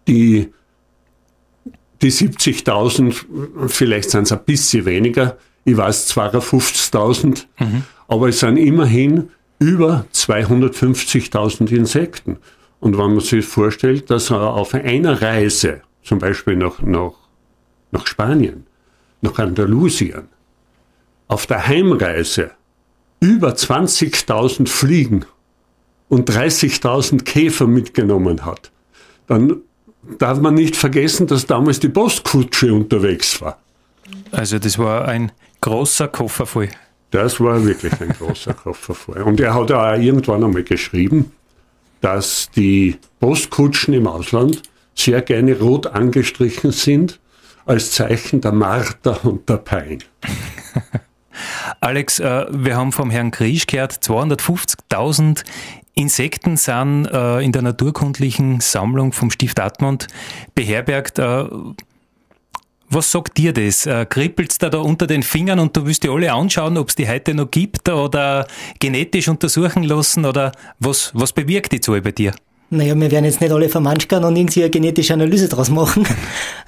Die, 0.09 0.53
die 2.03 2.11
70.000, 2.11 3.69
vielleicht 3.69 4.11
sind 4.11 4.23
es 4.23 4.33
ein 4.33 4.45
bisschen 4.45 4.85
weniger, 4.85 5.37
ich 5.65 5.77
weiß 5.77 6.11
52.000, 6.11 7.47
mhm. 7.61 7.85
aber 8.09 8.29
es 8.29 8.41
sind 8.41 8.57
immerhin 8.57 9.31
über 9.59 10.07
250.000 10.13 11.71
Insekten. 11.73 12.39
Und 12.87 12.97
wenn 12.97 13.15
man 13.15 13.21
sich 13.21 13.45
vorstellt, 13.45 14.11
dass 14.13 14.31
er 14.31 14.55
auf 14.55 14.73
einer 14.73 15.21
Reise, 15.21 15.81
zum 16.05 16.21
Beispiel 16.21 16.55
nach, 16.55 16.81
nach, 16.83 17.15
nach 17.91 18.07
Spanien, 18.07 18.65
nach 19.23 19.41
Andalusien, 19.41 20.29
auf 21.27 21.49
der 21.49 21.67
Heimreise 21.67 22.53
über 23.19 23.55
20.000 23.55 24.69
Fliegen 24.69 25.25
und 26.09 26.31
30.000 26.31 27.25
Käfer 27.25 27.67
mitgenommen 27.67 28.45
hat, 28.45 28.71
dann 29.27 29.63
darf 30.21 30.39
man 30.39 30.55
nicht 30.55 30.77
vergessen, 30.77 31.27
dass 31.27 31.45
damals 31.45 31.81
die 31.81 31.89
Postkutsche 31.89 32.73
unterwegs 32.73 33.41
war. 33.41 33.59
Also 34.31 34.61
das 34.61 34.79
war 34.79 35.09
ein 35.09 35.33
großer 35.61 36.07
Koffer 36.07 36.47
voll. 36.47 36.69
Das 37.11 37.41
war 37.41 37.65
wirklich 37.65 38.01
ein 38.01 38.11
großer 38.11 38.55
Koffer 38.63 38.95
voll. 38.95 39.23
Und 39.23 39.41
er 39.41 39.55
hat 39.55 39.73
auch 39.73 39.99
irgendwann 39.99 40.45
einmal 40.45 40.63
geschrieben, 40.63 41.33
dass 42.01 42.51
die 42.51 42.97
Postkutschen 43.21 43.95
im 43.95 44.07
Ausland 44.07 44.63
sehr 44.95 45.23
gerne 45.23 45.59
rot 45.59 45.87
angestrichen 45.87 46.73
sind, 46.73 47.21
als 47.67 47.93
Zeichen 47.93 48.41
der 48.41 48.53
Marter 48.53 49.25
und 49.25 49.49
der 49.49 49.59
Pein. 49.59 50.03
Alex, 51.81 52.19
äh, 52.19 52.47
wir 52.51 52.77
haben 52.77 52.93
vom 52.93 53.11
Herrn 53.11 53.31
Griesch 53.31 53.67
gehört, 53.67 53.93
250.000 53.93 55.45
Insekten 55.95 56.57
sind 56.57 57.07
äh, 57.07 57.41
in 57.41 57.53
der 57.53 57.63
naturkundlichen 57.63 58.61
Sammlung 58.61 59.13
vom 59.13 59.31
Stift 59.31 59.59
Admont 59.61 60.09
beherbergt. 60.55 61.19
Äh, 61.19 61.47
was 62.89 63.11
sagt 63.11 63.37
dir 63.37 63.53
das? 63.53 63.87
Äh, 63.87 64.07
Kribbelt's 64.07 64.59
da, 64.59 64.69
da 64.69 64.79
unter 64.79 65.07
den 65.07 65.23
Fingern 65.23 65.59
und 65.59 65.77
du 65.77 65.87
willst 65.87 66.03
dir 66.03 66.13
alle 66.13 66.33
anschauen, 66.33 66.77
ob 66.77 66.89
es 66.89 66.95
die 66.95 67.09
heute 67.09 67.35
noch 67.35 67.51
gibt 67.51 67.89
oder 67.89 68.47
genetisch 68.79 69.29
untersuchen 69.29 69.83
lassen 69.83 70.25
oder 70.25 70.53
was, 70.79 71.11
was 71.15 71.33
bewirkt 71.33 71.73
die 71.73 71.81
Zahl 71.81 72.01
bei 72.01 72.13
dir? 72.13 72.33
Naja, 72.71 72.95
wir 72.95 73.11
werden 73.11 73.25
jetzt 73.25 73.41
nicht 73.41 73.53
alle 73.53 73.69
vermanschern 73.69 74.25
und 74.25 74.37
irgendwie 74.37 74.63
eine 74.63 74.71
genetische 74.71 75.15
Analyse 75.15 75.49
draus 75.49 75.71
machen. 75.71 76.07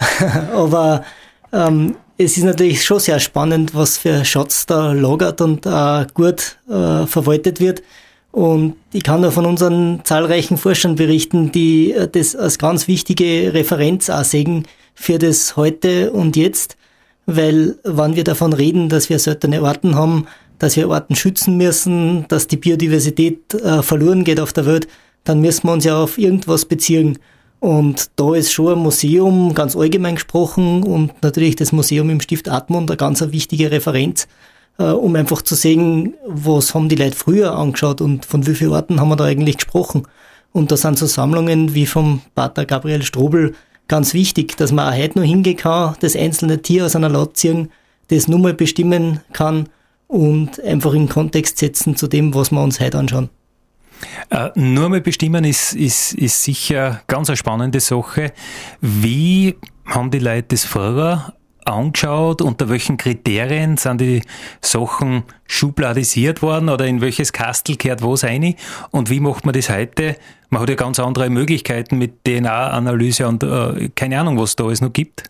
Aber 0.54 1.04
ähm, 1.52 1.96
es 2.16 2.36
ist 2.36 2.44
natürlich 2.44 2.84
schon 2.84 3.00
sehr 3.00 3.18
spannend, 3.18 3.74
was 3.74 3.98
für 3.98 4.24
Schatz 4.24 4.66
da 4.66 4.92
lagert 4.92 5.40
und 5.40 5.66
äh, 5.66 6.06
gut 6.14 6.58
äh, 6.68 7.06
verwaltet 7.06 7.60
wird. 7.60 7.82
Und 8.30 8.76
ich 8.92 9.02
kann 9.02 9.22
nur 9.22 9.32
von 9.32 9.46
unseren 9.46 10.00
zahlreichen 10.04 10.58
Forschern 10.58 10.94
berichten, 10.94 11.50
die 11.50 11.92
äh, 11.92 12.08
das 12.08 12.36
als 12.36 12.58
ganz 12.58 12.86
wichtige 12.86 13.52
Referenz 13.54 14.10
auch 14.10 14.24
sehen, 14.24 14.66
für 15.00 15.18
das 15.18 15.56
heute 15.56 16.10
und 16.10 16.36
jetzt, 16.36 16.76
weil 17.24 17.76
wenn 17.84 18.16
wir 18.16 18.24
davon 18.24 18.52
reden, 18.52 18.88
dass 18.88 19.08
wir 19.08 19.20
seltene 19.20 19.62
Arten 19.62 19.94
haben, 19.94 20.26
dass 20.58 20.76
wir 20.76 20.90
Arten 20.90 21.14
schützen 21.14 21.56
müssen, 21.56 22.26
dass 22.28 22.48
die 22.48 22.56
Biodiversität 22.56 23.54
äh, 23.54 23.82
verloren 23.82 24.24
geht 24.24 24.40
auf 24.40 24.52
der 24.52 24.66
Welt, 24.66 24.88
dann 25.22 25.40
müssen 25.40 25.68
wir 25.68 25.72
uns 25.72 25.84
ja 25.84 26.02
auf 26.02 26.18
irgendwas 26.18 26.64
beziehen. 26.64 27.18
Und 27.60 28.10
da 28.16 28.34
ist 28.34 28.52
schon 28.52 28.72
ein 28.72 28.78
Museum 28.80 29.54
ganz 29.54 29.76
allgemein 29.76 30.16
gesprochen 30.16 30.82
und 30.82 31.22
natürlich 31.22 31.54
das 31.54 31.70
Museum 31.70 32.10
im 32.10 32.20
Stift 32.20 32.48
Atmund 32.48 32.90
eine 32.90 32.96
ganz 32.96 33.20
wichtige 33.20 33.70
Referenz, 33.70 34.26
äh, 34.78 34.84
um 34.84 35.14
einfach 35.14 35.42
zu 35.42 35.54
sehen, 35.54 36.14
was 36.26 36.74
haben 36.74 36.88
die 36.88 36.96
Leute 36.96 37.16
früher 37.16 37.54
angeschaut 37.54 38.00
und 38.00 38.26
von 38.26 38.46
wie 38.48 38.54
vielen 38.54 38.72
Orten 38.72 39.00
haben 39.00 39.10
wir 39.10 39.16
da 39.16 39.24
eigentlich 39.24 39.58
gesprochen. 39.58 40.08
Und 40.52 40.72
da 40.72 40.76
sind 40.76 40.98
so 40.98 41.06
Sammlungen 41.06 41.74
wie 41.74 41.86
vom 41.86 42.20
Pater 42.34 42.66
Gabriel 42.66 43.02
Strobel 43.02 43.54
ganz 43.88 44.14
wichtig, 44.14 44.56
dass 44.56 44.72
man 44.72 44.92
auch 44.92 44.96
heute 44.96 45.18
noch 45.18 45.26
hingehen 45.26 45.56
kann, 45.56 45.96
das 46.00 46.14
einzelne 46.14 46.62
Tier 46.62 46.84
aus 46.84 46.94
einer 46.94 47.08
Laut 47.08 47.36
ziehen, 47.36 47.70
das 48.08 48.28
nur 48.28 48.38
mal 48.38 48.54
bestimmen 48.54 49.20
kann 49.32 49.68
und 50.06 50.62
einfach 50.62 50.94
in 50.94 51.08
Kontext 51.08 51.58
setzen 51.58 51.96
zu 51.96 52.06
dem, 52.06 52.34
was 52.34 52.50
wir 52.50 52.62
uns 52.62 52.80
heute 52.80 52.98
anschauen. 52.98 53.30
Äh, 54.30 54.50
nur 54.54 54.88
mal 54.88 55.00
bestimmen 55.00 55.44
ist, 55.44 55.74
ist, 55.74 56.14
ist 56.14 56.42
sicher 56.42 57.02
ganz 57.06 57.28
eine 57.28 57.36
spannende 57.36 57.80
Sache. 57.80 58.32
Wie 58.80 59.56
haben 59.84 60.10
die 60.10 60.20
Leute 60.20 60.48
das 60.50 60.64
vorher 60.64 61.34
angeschaut? 61.68 62.42
Unter 62.42 62.68
welchen 62.68 62.96
Kriterien 62.96 63.76
sind 63.76 64.00
die 64.00 64.22
Sachen 64.60 65.24
schubladisiert 65.46 66.42
worden 66.42 66.68
oder 66.68 66.86
in 66.86 67.00
welches 67.00 67.32
Kastel 67.32 67.76
kehrt 67.76 68.02
was 68.02 68.24
rein? 68.24 68.54
Und 68.90 69.10
wie 69.10 69.20
macht 69.20 69.44
man 69.44 69.54
das 69.54 69.70
heute? 69.70 70.16
Man 70.50 70.62
hat 70.62 70.68
ja 70.70 70.74
ganz 70.74 70.98
andere 70.98 71.30
Möglichkeiten 71.30 71.98
mit 71.98 72.24
DNA-Analyse 72.24 73.28
und 73.28 73.42
äh, 73.42 73.90
keine 73.94 74.18
Ahnung, 74.18 74.38
was 74.38 74.56
da 74.56 74.64
alles 74.64 74.80
noch 74.80 74.92
gibt. 74.92 75.24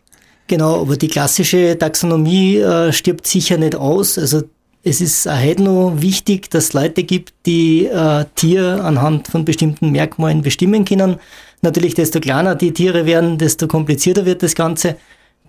Genau, 0.47 0.81
aber 0.81 0.97
die 0.97 1.09
klassische 1.09 1.77
Taxonomie 1.79 2.57
äh, 2.57 2.93
stirbt 2.93 3.27
sicher 3.27 3.59
nicht 3.59 3.77
aus. 3.77 4.19
Also 4.19 4.43
es 4.83 5.01
ist 5.01 5.29
auch 5.29 5.39
heute 5.39 5.63
noch 5.63 5.97
wichtig, 6.01 6.51
dass 6.51 6.65
es 6.65 6.73
Leute 6.73 7.03
gibt, 7.03 7.35
die 7.47 7.87
äh, 7.87 8.25
Tier 8.35 8.83
anhand 8.83 9.29
von 9.29 9.45
bestimmten 9.45 9.91
Merkmalen 9.91 10.43
bestimmen 10.43 10.85
können. 10.85 11.17
Natürlich, 11.61 11.95
desto 11.95 12.21
kleiner 12.21 12.55
die 12.55 12.73
Tiere 12.73 13.05
werden, 13.05 13.37
desto 13.37 13.67
komplizierter 13.67 14.25
wird 14.25 14.43
das 14.43 14.55
Ganze. 14.55 14.97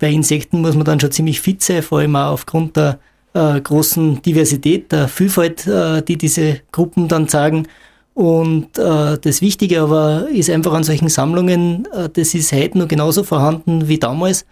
Bei 0.00 0.10
Insekten 0.10 0.62
muss 0.62 0.74
man 0.74 0.84
dann 0.84 0.98
schon 0.98 1.12
ziemlich 1.12 1.40
fit 1.40 1.62
sein, 1.62 1.82
vor 1.82 2.00
allem 2.00 2.16
auch 2.16 2.32
aufgrund 2.32 2.76
der 2.76 2.98
äh, 3.34 3.60
großen 3.60 4.22
Diversität, 4.22 4.90
der 4.90 5.06
Vielfalt, 5.06 5.66
äh, 5.66 6.02
die 6.02 6.16
diese 6.16 6.60
Gruppen 6.72 7.06
dann 7.06 7.28
sagen. 7.28 7.68
Und 8.14 8.78
äh, 8.78 9.18
das 9.18 9.40
Wichtige 9.40 9.82
aber 9.82 10.28
ist 10.30 10.50
einfach 10.50 10.72
an 10.72 10.84
solchen 10.84 11.08
Sammlungen, 11.08 11.86
äh, 11.94 12.08
das 12.12 12.34
ist 12.34 12.52
heute 12.52 12.78
noch 12.78 12.88
genauso 12.88 13.22
vorhanden 13.22 13.88
wie 13.88 13.98
damals. 13.98 14.46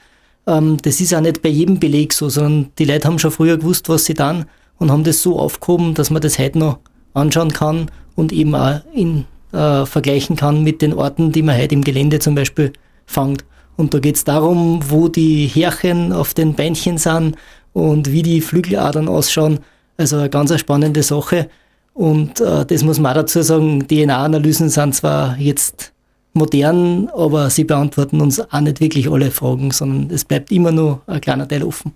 Ähm, 0.46 0.76
das 0.82 1.00
ist 1.00 1.14
auch 1.14 1.20
nicht 1.20 1.42
bei 1.42 1.48
jedem 1.48 1.80
Beleg 1.80 2.12
so, 2.12 2.28
sondern 2.28 2.70
die 2.78 2.84
Leute 2.84 3.08
haben 3.08 3.18
schon 3.18 3.30
früher 3.30 3.56
gewusst, 3.56 3.88
was 3.88 4.04
sie 4.04 4.14
dann 4.14 4.44
und 4.78 4.92
haben 4.92 5.04
das 5.04 5.22
so 5.22 5.38
aufgehoben, 5.38 5.94
dass 5.94 6.10
man 6.10 6.22
das 6.22 6.38
heute 6.38 6.58
noch 6.58 6.78
anschauen 7.14 7.52
kann 7.52 7.90
und 8.14 8.32
eben 8.32 8.54
auch 8.54 8.80
in, 8.94 9.24
äh, 9.52 9.86
vergleichen 9.86 10.36
kann 10.36 10.62
mit 10.62 10.82
den 10.82 10.94
Orten, 10.94 11.32
die 11.32 11.42
man 11.42 11.58
heute 11.58 11.74
im 11.74 11.82
Gelände 11.82 12.18
zum 12.18 12.34
Beispiel 12.34 12.72
fangt. 13.06 13.44
Und 13.78 13.94
da 13.94 14.00
geht 14.00 14.16
es 14.16 14.24
darum, 14.24 14.80
wo 14.88 15.06
die 15.06 15.46
Härchen 15.46 16.12
auf 16.12 16.34
den 16.34 16.54
Beinchen 16.54 16.98
sind 16.98 17.36
und 17.72 18.10
wie 18.10 18.22
die 18.22 18.40
Flügeladern 18.40 19.08
ausschauen. 19.08 19.60
Also 19.96 20.16
eine 20.16 20.28
ganz 20.28 20.58
spannende 20.58 21.04
Sache. 21.04 21.48
Und 21.94 22.40
äh, 22.40 22.66
das 22.66 22.82
muss 22.82 22.98
man 22.98 23.12
auch 23.12 23.20
dazu 23.20 23.40
sagen, 23.40 23.86
DNA-Analysen 23.86 24.68
sind 24.68 24.96
zwar 24.96 25.38
jetzt 25.38 25.92
modern, 26.34 27.08
aber 27.14 27.50
sie 27.50 27.62
beantworten 27.62 28.20
uns 28.20 28.40
auch 28.40 28.60
nicht 28.60 28.80
wirklich 28.80 29.08
alle 29.08 29.30
Fragen, 29.30 29.70
sondern 29.70 30.10
es 30.12 30.24
bleibt 30.24 30.50
immer 30.50 30.72
nur 30.72 31.00
ein 31.06 31.20
kleiner 31.20 31.46
Teil 31.46 31.62
offen. 31.62 31.92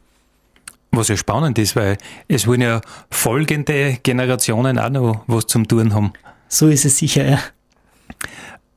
Was 0.92 1.08
ja 1.08 1.16
spannend 1.16 1.58
ist, 1.58 1.74
weil 1.74 1.98
es 2.28 2.46
wollen 2.46 2.60
ja 2.60 2.80
folgende 3.10 3.98
Generationen 4.04 4.78
auch 4.78 4.90
noch 4.90 5.24
was 5.26 5.46
zum 5.46 5.66
Tun 5.66 5.94
haben. 5.94 6.12
So 6.46 6.68
ist 6.68 6.84
es 6.84 6.98
sicher, 6.98 7.28
ja. 7.28 7.40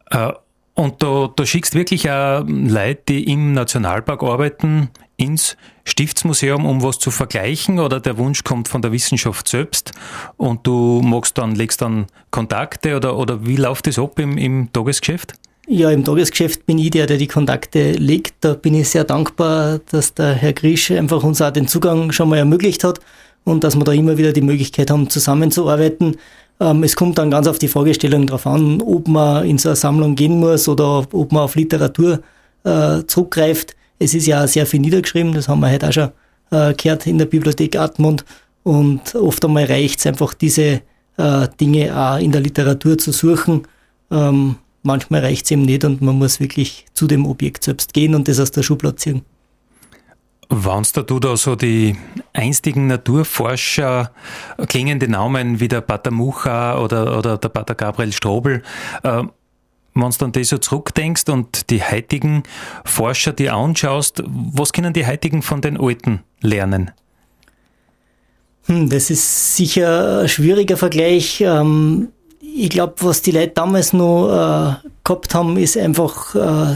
Äh, 0.10 0.34
und 0.76 1.02
da, 1.02 1.32
da 1.34 1.46
schickst 1.46 1.74
wirklich 1.74 2.10
auch 2.12 2.44
Leute, 2.48 3.02
die 3.10 3.24
im 3.32 3.54
Nationalpark 3.54 4.22
arbeiten, 4.24 4.90
ins 5.18 5.56
Stiftsmuseum, 5.86 6.66
um 6.66 6.84
was 6.84 7.00
zu 7.00 7.12
vergleichen 7.12 7.80
oder 7.80 8.00
der 8.00 8.18
Wunsch 8.18 8.44
kommt 8.44 8.68
von 8.68 8.82
der 8.82 8.92
Wissenschaft 8.92 9.48
selbst 9.48 9.94
und 10.36 10.68
du 10.68 11.02
magst 11.04 11.38
dann, 11.38 11.56
legst 11.56 11.82
dann 11.82 12.08
Kontakte 12.32 12.98
oder, 12.98 13.18
oder 13.18 13.46
wie 13.46 13.56
läuft 13.56 13.88
das 13.88 13.98
ab 13.98 14.20
im, 14.20 14.38
im 14.38 14.74
Tagesgeschäft? 14.74 15.34
Ja, 15.68 15.90
im 15.90 16.04
Tagesgeschäft 16.04 16.66
bin 16.66 16.78
ich 16.78 16.92
der, 16.92 17.08
der 17.08 17.18
die 17.18 17.28
Kontakte 17.28 17.94
legt. 17.94 18.36
Da 18.42 18.54
bin 18.54 18.76
ich 18.76 18.90
sehr 18.90 19.04
dankbar, 19.04 19.80
dass 19.90 20.14
der 20.14 20.34
Herr 20.34 20.54
Grisch 20.54 20.92
einfach 20.92 21.24
uns 21.24 21.42
auch 21.42 21.52
den 21.52 21.68
Zugang 21.68 22.12
schon 22.12 22.30
mal 22.30 22.38
ermöglicht 22.38 22.84
hat 22.84 23.00
und 23.46 23.64
dass 23.64 23.76
wir 23.76 23.84
da 23.84 23.92
immer 23.92 24.18
wieder 24.18 24.34
die 24.34 24.42
Möglichkeit 24.42 24.92
haben, 24.92 25.10
zusammenzuarbeiten. 25.10 26.18
Ähm, 26.60 26.84
es 26.84 26.96
kommt 26.96 27.18
dann 27.18 27.32
ganz 27.32 27.48
auf 27.48 27.60
die 27.60 27.68
Fragestellung 27.68 28.28
drauf 28.28 28.48
an, 28.48 28.82
ob 28.82 29.08
man 29.08 29.46
in 29.46 29.58
so 29.58 29.70
eine 29.70 29.76
Sammlung 29.76 30.16
gehen 30.16 30.40
muss 30.40 30.68
oder 30.68 31.06
ob 31.12 31.32
man 31.32 31.44
auf 31.44 31.56
Literatur 31.56 32.22
äh, 32.64 33.04
zurückgreift. 33.08 33.76
Es 34.00 34.14
ist 34.14 34.28
ja 34.28 34.48
sehr 34.48 34.66
viel 34.66 34.80
niedergeschrieben, 34.80 35.34
das 35.34 35.48
haben 35.48 35.60
wir 35.62 35.72
heute 35.72 35.90
auch 35.90 35.94
schon 35.94 36.10
äh, 36.52 36.74
gehört 36.74 37.08
in 37.08 37.18
der 37.18 37.26
Bibliothek 37.26 37.76
Atmund. 37.76 38.26
Und 38.64 39.16
oft 39.16 39.44
einmal 39.46 39.66
reicht 39.66 40.00
es 40.00 40.08
einfach, 40.08 40.34
diese 40.34 40.82
äh, 41.18 41.48
Dinge 41.60 41.96
auch 41.96 42.20
in 42.20 42.32
der 42.32 42.42
Literatur 42.42 42.98
zu 42.98 43.12
suchen. 43.12 43.68
Ähm, 44.12 44.56
manchmal 44.84 45.22
reicht 45.22 45.46
es 45.46 45.52
eben 45.52 45.64
nicht 45.64 45.84
und 45.84 46.02
man 46.02 46.18
muss 46.18 46.40
wirklich 46.40 46.86
zu 46.94 47.08
dem 47.08 47.26
Objekt 47.26 47.64
selbst 47.64 47.94
gehen 47.94 48.16
und 48.16 48.28
das 48.28 48.40
aus 48.40 48.52
der 48.52 48.64
Schublade 48.64 48.96
ziehen. 48.96 49.22
Wenn 50.64 50.84
du 51.06 51.20
da 51.20 51.36
so 51.36 51.56
die 51.56 51.98
einstigen 52.32 52.88
Naturforscher 52.88 54.12
klingende 54.68 55.10
Namen 55.10 55.60
wie 55.60 55.68
der 55.68 55.82
Pater 55.82 56.12
Mucha 56.12 56.80
oder, 56.80 57.18
oder 57.18 57.38
der 57.38 57.50
Pater 57.50 57.76
Gabriel 57.76 58.14
Strobel, 58.14 58.64
äh, 59.04 59.24
wenn 59.96 60.10
du 60.10 60.18
dann 60.18 60.32
das 60.32 60.50
so 60.50 60.58
zurückdenkst 60.58 61.28
und 61.30 61.70
die 61.70 61.84
heutigen 61.84 62.44
Forscher 62.86 63.34
die 63.34 63.50
anschaust, 63.50 64.24
was 64.26 64.72
können 64.72 64.94
die 64.94 65.06
heutigen 65.06 65.42
von 65.42 65.60
den 65.62 65.78
Alten 65.78 66.22
lernen? 66.42 66.92
Hm, 68.68 68.90
das 68.90 69.10
ist 69.10 69.58
sicher 69.58 70.22
ein 70.22 70.30
schwieriger 70.30 70.78
Vergleich. 70.78 71.42
Ähm, 71.42 72.10
ich 72.42 72.70
glaube, 72.70 72.96
was 73.00 73.22
die 73.22 73.32
Leute 73.32 73.54
damals 73.56 73.92
noch 73.92 74.30
äh, 74.30 74.90
gehabt 75.04 75.36
haben, 75.36 75.58
ist 75.58 75.78
einfach, 75.78 76.36
äh, 76.36 76.76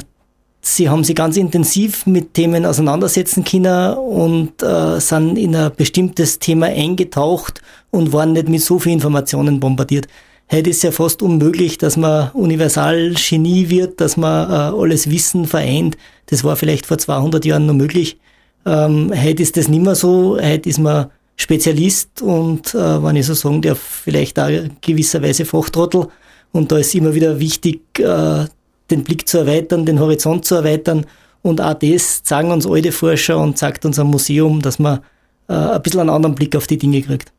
sie 0.61 0.89
haben 0.89 1.03
sich 1.03 1.15
ganz 1.15 1.37
intensiv 1.37 2.05
mit 2.05 2.33
Themen 2.33 2.65
auseinandersetzen 2.65 3.43
können 3.43 3.93
und 3.93 4.61
äh, 4.61 4.99
sind 4.99 5.37
in 5.37 5.55
ein 5.55 5.71
bestimmtes 5.75 6.39
Thema 6.39 6.67
eingetaucht 6.67 7.61
und 7.91 8.13
waren 8.13 8.33
nicht 8.33 8.49
mit 8.49 8.61
so 8.61 8.79
viel 8.79 8.93
Informationen 8.93 9.59
bombardiert. 9.59 10.07
Heute 10.51 10.71
ist 10.71 10.81
ja 10.83 10.91
fast 10.91 11.21
unmöglich, 11.21 11.77
dass 11.77 11.95
man 11.95 12.31
universal 12.31 13.13
Genie 13.13 13.69
wird, 13.69 14.01
dass 14.01 14.17
man 14.17 14.49
äh, 14.49 14.75
alles 14.75 15.09
Wissen 15.09 15.45
vereint. 15.45 15.95
Das 16.25 16.43
war 16.43 16.55
vielleicht 16.55 16.87
vor 16.87 16.97
200 16.97 17.45
Jahren 17.45 17.67
noch 17.67 17.75
möglich. 17.75 18.17
Ähm, 18.65 19.11
heute 19.15 19.43
ist 19.43 19.57
das 19.57 19.67
nicht 19.67 19.83
mehr 19.83 19.95
so. 19.95 20.39
Heute 20.41 20.67
ist 20.67 20.79
man 20.79 21.11
Spezialist 21.35 22.21
und, 22.21 22.73
äh, 22.73 23.03
wenn 23.03 23.15
ich 23.15 23.27
so 23.27 23.33
sagen 23.33 23.61
darf, 23.61 23.79
vielleicht 23.79 24.39
auch 24.39 24.49
gewisserweise 24.81 25.45
Fachtrottel. 25.45 26.07
Und 26.51 26.71
da 26.71 26.77
ist 26.79 26.95
immer 26.95 27.13
wieder 27.13 27.39
wichtig, 27.39 27.81
äh, 27.99 28.45
den 28.91 29.03
Blick 29.03 29.27
zu 29.27 29.39
erweitern, 29.39 29.85
den 29.85 29.99
Horizont 29.99 30.45
zu 30.45 30.55
erweitern. 30.55 31.05
Und 31.41 31.61
auch 31.61 31.73
das 31.73 32.21
sagen 32.23 32.51
uns 32.51 32.67
alte 32.67 32.91
Forscher 32.91 33.39
und 33.39 33.57
sagt 33.57 33.85
uns 33.85 33.99
am 33.99 34.07
Museum, 34.07 34.61
dass 34.61 34.79
man 34.79 34.99
äh, 35.47 35.53
ein 35.53 35.81
bisschen 35.81 36.01
einen 36.01 36.09
anderen 36.09 36.35
Blick 36.35 36.55
auf 36.55 36.67
die 36.67 36.77
Dinge 36.77 37.01
kriegt. 37.01 37.31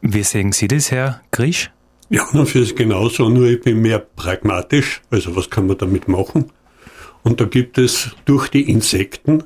Wie 0.00 0.22
sehen 0.22 0.52
Sie 0.52 0.68
das, 0.68 0.90
Herr 0.90 1.20
Grisch? 1.30 1.70
Ja, 2.08 2.26
und 2.32 2.46
für 2.46 2.60
es 2.60 2.74
genauso, 2.74 3.28
nur 3.28 3.46
ich 3.46 3.60
bin 3.60 3.80
mehr 3.80 3.98
pragmatisch. 3.98 5.02
Also 5.10 5.36
was 5.36 5.48
kann 5.50 5.66
man 5.66 5.78
damit 5.78 6.08
machen? 6.08 6.50
Und 7.22 7.40
da 7.40 7.44
gibt 7.44 7.78
es 7.78 8.10
durch 8.24 8.48
die 8.48 8.68
Insekten, 8.68 9.44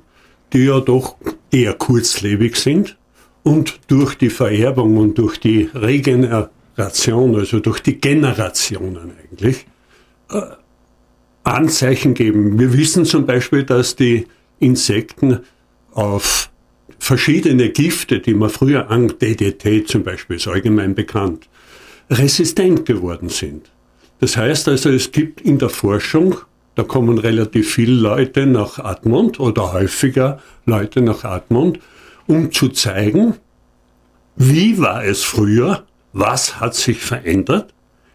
die 0.52 0.66
ja 0.66 0.80
doch 0.80 1.16
eher 1.50 1.74
kurzlebig 1.74 2.56
sind, 2.56 2.96
und 3.44 3.78
durch 3.88 4.16
die 4.16 4.30
Vererbung 4.30 4.96
und 4.96 5.18
durch 5.18 5.38
die 5.38 5.68
Regeneration, 5.74 7.36
also 7.36 7.60
durch 7.60 7.80
die 7.80 8.00
Generationen 8.00 9.12
eigentlich, 9.22 9.66
äh, 10.30 10.40
Anzeichen 11.44 12.14
geben. 12.14 12.58
Wir 12.58 12.72
wissen 12.72 13.04
zum 13.04 13.26
Beispiel, 13.26 13.64
dass 13.64 13.96
die 13.96 14.26
Insekten 14.58 15.40
auf 15.92 16.50
verschiedene 16.98 17.68
Gifte, 17.68 18.20
die 18.20 18.34
man 18.34 18.48
früher 18.48 18.90
an 18.90 19.12
DDT 19.20 19.86
zum 19.86 20.02
Beispiel 20.02 20.36
ist 20.36 20.48
allgemein 20.48 20.94
bekannt, 20.94 21.48
resistent 22.10 22.86
geworden 22.86 23.28
sind. 23.28 23.70
Das 24.20 24.36
heißt 24.36 24.68
also, 24.68 24.88
es 24.88 25.12
gibt 25.12 25.42
in 25.42 25.58
der 25.58 25.68
Forschung, 25.68 26.36
da 26.76 26.82
kommen 26.82 27.18
relativ 27.18 27.74
viele 27.74 27.92
Leute 27.92 28.46
nach 28.46 28.78
Admont 28.78 29.38
oder 29.38 29.72
häufiger 29.74 30.40
Leute 30.64 31.02
nach 31.02 31.24
Admont, 31.24 31.78
um 32.26 32.50
zu 32.50 32.68
zeigen, 32.68 33.34
wie 34.36 34.78
war 34.78 35.04
es 35.04 35.22
früher, 35.22 35.84
was 36.12 36.58
hat 36.58 36.74
sich 36.74 37.00
verändert, 37.00 37.73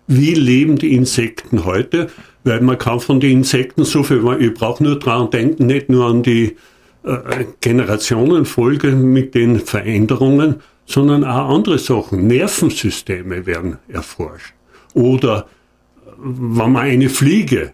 wie 0.10 0.34
leben 0.34 0.76
die 0.78 0.96
Insekten 0.96 1.66
heute, 1.66 2.10
weil 2.44 2.62
man 2.62 2.80
kann 2.80 3.00
von 3.00 3.20
den 3.20 3.38
Insekten 3.40 3.86
so 3.86 4.02
viel, 4.02 4.26
ich 4.40 4.54
brauche 4.56 4.84
nur 4.84 4.98
dran 4.98 5.30
denken, 5.30 5.68
nicht 5.68 5.88
nur 5.88 6.08
an 6.08 6.24
die 6.24 6.56
äh, 7.04 7.46
Generationenfolge 7.62 8.92
mit 8.92 9.36
den 9.36 9.60
Veränderungen, 9.60 10.62
sondern 10.88 11.24
auch 11.24 11.54
andere 11.54 11.78
Sachen. 11.78 12.26
Nervensysteme 12.26 13.46
werden 13.46 13.78
erforscht. 13.88 14.56
Oder 14.96 15.48
wenn 16.18 16.72
man 16.72 16.78
eine 16.78 17.10
Fliege, 17.10 17.74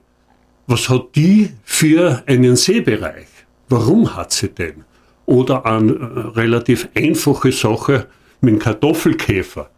was 0.67 0.89
hat 0.89 1.15
die 1.15 1.51
für 1.63 2.21
einen 2.25 2.57
Sehbereich? 2.57 3.27
Warum 3.69 4.13
hat 4.13 4.33
sie 4.33 4.49
den? 4.49 4.83
Oder 5.25 5.65
eine 5.65 5.93
äh, 5.93 6.19
relativ 6.37 6.89
einfache 6.95 7.53
Sache 7.53 8.07
mit 8.41 8.55
dem 8.55 8.59
Kartoffelkäfer. 8.59 9.69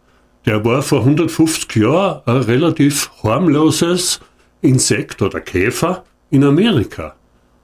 Der 0.48 0.64
war 0.64 0.82
vor 0.82 1.02
150 1.02 1.76
Jahren 1.76 2.22
ein 2.26 2.38
relativ 2.38 3.12
harmloses 3.22 4.22
Insekt 4.62 5.22
oder 5.22 5.42
Käfer 5.42 6.06
in 6.30 6.46
Amerika 6.46 7.16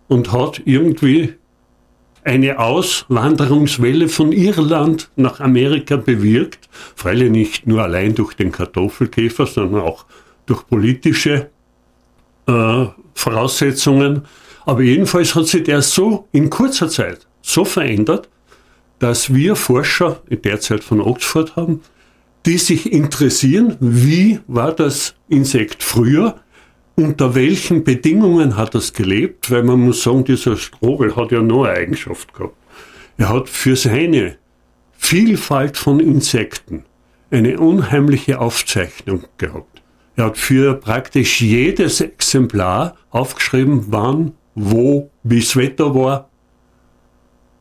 und 0.10 0.34
hat 0.34 0.62
irgendwie 0.66 1.36
eine 2.26 2.60
Auswanderungswelle 2.60 4.10
von 4.10 4.34
Irland 4.34 5.10
nach 5.16 5.40
Amerika 5.40 5.96
bewirkt, 5.96 6.68
freilich 6.94 7.32
nicht 7.32 7.68
nur 7.68 7.84
allein 7.84 8.16
durch 8.16 8.34
den 8.34 8.52
Kartoffelkäfer, 8.52 9.46
sondern 9.48 9.80
auch 9.80 10.06
durch 10.46 10.68
politische 10.68 11.52
äh, 12.48 12.86
Voraussetzungen. 13.14 14.26
Aber 14.66 14.82
jedenfalls 14.82 15.36
hat 15.36 15.48
sich 15.48 15.64
der 15.64 15.82
so 15.82 16.28
in 16.34 16.50
kurzer 16.50 16.90
Zeit 16.90 17.28
so 17.42 17.64
verändert, 17.64 18.28
dass 19.00 19.34
wir 19.34 19.56
Forscher 19.56 20.22
in 20.28 20.42
der 20.42 20.60
Zeit 20.60 20.84
von 20.84 21.00
Oxford 21.00 21.56
haben, 21.56 21.80
die 22.46 22.58
sich 22.58 22.92
interessieren, 22.92 23.78
wie 23.80 24.40
war 24.48 24.74
das 24.74 25.16
Insekt 25.30 25.84
früher, 25.84 26.36
unter 26.96 27.36
welchen 27.36 27.84
Bedingungen 27.84 28.58
hat 28.58 28.76
es 28.76 28.94
gelebt? 28.94 29.50
Weil 29.50 29.64
man 29.64 29.80
muss 29.80 30.04
sagen, 30.04 30.26
dieser 30.26 30.58
Strobel 30.58 31.16
hat 31.16 31.32
ja 31.32 31.42
noch 31.42 31.64
eine 31.64 31.78
Eigenschaft 31.78 32.34
gehabt. 32.34 32.56
Er 33.18 33.30
hat 33.30 33.50
für 33.50 33.76
seine 33.76 34.38
Vielfalt 34.98 35.78
von 35.78 36.00
Insekten 36.00 36.86
eine 37.32 37.60
unheimliche 37.60 38.40
Aufzeichnung 38.40 39.24
gehabt. 39.38 39.82
Er 40.16 40.26
hat 40.26 40.38
für 40.38 40.76
praktisch 40.76 41.42
jedes 41.42 42.00
Exemplar 42.00 42.96
aufgeschrieben, 43.10 43.86
wann, 43.88 44.34
wo, 44.54 45.10
wie 45.24 45.40
das 45.40 45.56
Wetter 45.56 45.96
war, 45.96 46.30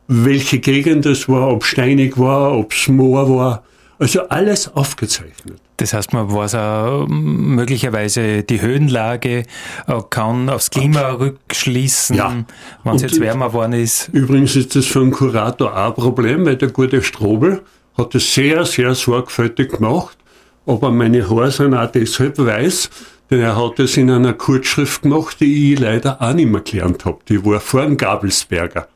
welche 0.07 0.59
Gegend 0.59 1.05
es 1.05 1.27
war, 1.27 1.49
ob 1.49 1.63
steinig 1.63 2.19
war, 2.19 2.57
ob 2.57 2.71
es 2.73 2.87
Moor 2.87 3.29
war. 3.29 3.63
Also 4.03 4.27
alles 4.27 4.67
aufgezeichnet. 4.75 5.61
Das 5.77 5.93
heißt, 5.93 6.11
man 6.11 6.29
weiß 6.29 6.55
auch 6.55 7.07
möglicherweise 7.07 8.43
die 8.43 8.59
Höhenlage, 8.59 9.45
äh, 9.87 10.01
kann 10.09 10.49
aufs 10.49 10.71
Klima 10.71 11.11
rückschließen, 11.11 12.17
ja. 12.17 12.43
wenn 12.83 12.95
es 12.97 13.01
jetzt 13.01 13.21
wärmer 13.21 13.47
geworden 13.47 13.71
ist. 13.71 14.09
Übrigens 14.11 14.57
ist 14.57 14.75
das 14.75 14.87
für 14.87 14.99
einen 14.99 15.11
Kurator 15.11 15.71
auch 15.71 15.87
ein 15.87 15.93
Problem, 15.93 16.45
weil 16.45 16.57
der 16.57 16.67
gute 16.67 17.01
Strobel 17.01 17.61
hat 17.97 18.13
es 18.13 18.33
sehr, 18.33 18.65
sehr 18.65 18.93
sorgfältig 18.93 19.71
gemacht, 19.71 20.17
aber 20.65 20.91
meine 20.91 21.29
Haare 21.29 21.51
sind 21.51 21.73
auch 21.73 21.89
deshalb 21.89 22.37
weiß, 22.39 22.89
denn 23.31 23.39
er 23.39 23.55
hat 23.55 23.79
es 23.79 23.95
in 23.95 24.11
einer 24.11 24.33
Kurzschrift 24.33 25.03
gemacht, 25.03 25.37
die 25.39 25.71
ich 25.71 25.79
leider 25.79 26.21
auch 26.21 26.33
nicht 26.33 26.49
mehr 26.49 26.59
gelernt 26.59 27.05
habe. 27.05 27.19
Die 27.29 27.45
war 27.45 27.61
vor 27.61 27.83
dem 27.83 27.95
Gabelsberger. 27.95 28.89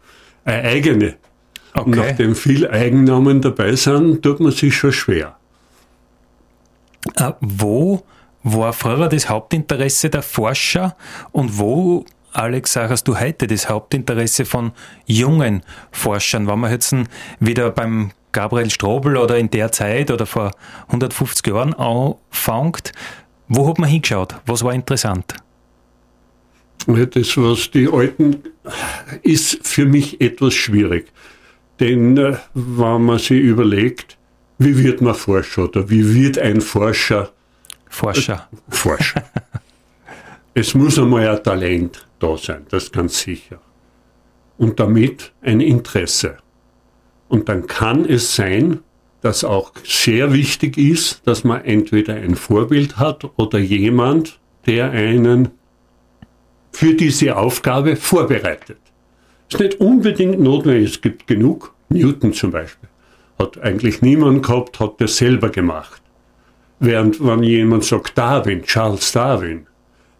Eine 0.43 0.67
eigene. 0.67 1.15
Okay. 1.77 1.91
Nachdem 1.91 2.35
viel 2.35 2.67
Eigennamen 2.67 3.39
dabei 3.39 3.75
sind, 3.75 4.23
tut 4.23 4.39
man 4.39 4.51
sich 4.51 4.75
schon 4.75 4.91
schwer. 4.91 5.35
Äh, 7.15 7.33
wo 7.39 8.03
war 8.43 8.73
früher 8.73 9.07
das 9.07 9.29
Hauptinteresse 9.29 10.09
der 10.09 10.23
Forscher 10.23 10.95
und 11.31 11.59
wo, 11.59 12.03
Alex, 12.33 12.73
sagst 12.73 13.07
du 13.07 13.19
heute 13.19 13.45
das 13.45 13.69
Hauptinteresse 13.69 14.45
von 14.45 14.71
jungen 15.05 15.61
Forschern? 15.91 16.47
Wenn 16.47 16.59
man 16.59 16.71
jetzt 16.71 16.95
wieder 17.39 17.69
beim 17.69 18.11
Gabriel 18.31 18.71
Strobel 18.71 19.15
oder 19.15 19.37
in 19.37 19.51
der 19.51 19.71
Zeit 19.71 20.09
oder 20.09 20.25
vor 20.25 20.51
150 20.87 21.45
Jahren 21.45 21.75
anfängt, 21.75 22.91
wo 23.47 23.67
hat 23.69 23.77
man 23.77 23.89
hingeschaut? 23.89 24.35
Was 24.47 24.63
war 24.63 24.73
interessant? 24.73 25.35
Das, 26.87 27.37
was 27.37 27.69
die 27.69 27.87
Alten, 27.87 28.43
ist 29.21 29.59
für 29.67 29.85
mich 29.85 30.21
etwas 30.21 30.55
schwierig. 30.55 31.11
Denn 31.79 32.17
äh, 32.17 32.37
wenn 32.53 33.05
man 33.05 33.19
sich 33.19 33.41
überlegt, 33.41 34.17
wie 34.57 34.77
wird 34.83 35.01
man 35.01 35.13
Forscher 35.13 35.65
oder 35.65 35.89
wie 35.89 36.15
wird 36.15 36.39
ein 36.39 36.61
Forscher 36.61 37.31
Forscher? 37.89 38.47
Äh, 38.51 38.75
Forscher. 38.75 39.23
es 40.53 40.73
muss 40.73 40.99
einmal 40.99 41.27
ein 41.27 41.43
Talent 41.43 42.07
da 42.19 42.37
sein, 42.37 42.65
das 42.69 42.85
ist 42.85 42.93
ganz 42.93 43.19
sicher. 43.19 43.59
Und 44.57 44.79
damit 44.79 45.31
ein 45.41 45.61
Interesse. 45.61 46.37
Und 47.27 47.49
dann 47.49 47.67
kann 47.67 48.05
es 48.05 48.35
sein, 48.35 48.79
dass 49.21 49.43
auch 49.43 49.71
sehr 49.83 50.33
wichtig 50.33 50.77
ist, 50.77 51.21
dass 51.25 51.43
man 51.43 51.63
entweder 51.63 52.15
ein 52.15 52.35
Vorbild 52.35 52.97
hat 52.97 53.25
oder 53.37 53.59
jemand, 53.59 54.39
der 54.65 54.91
einen 54.91 55.49
für 56.71 56.93
diese 56.93 57.35
Aufgabe 57.35 57.95
vorbereitet. 57.95 58.79
Ist 59.49 59.59
nicht 59.59 59.79
unbedingt 59.79 60.39
notwendig, 60.39 60.91
es 60.91 61.01
gibt 61.01 61.27
genug. 61.27 61.73
Newton 61.89 62.33
zum 62.33 62.51
Beispiel 62.51 62.89
hat 63.39 63.61
eigentlich 63.61 64.01
niemand 64.01 64.43
gehabt, 64.43 64.79
hat 64.79 64.99
das 64.99 65.17
selber 65.17 65.49
gemacht. 65.49 66.01
Während 66.79 67.23
wenn 67.25 67.43
jemand 67.43 67.83
sagt 67.85 68.17
Darwin, 68.17 68.63
Charles 68.63 69.11
Darwin, 69.11 69.67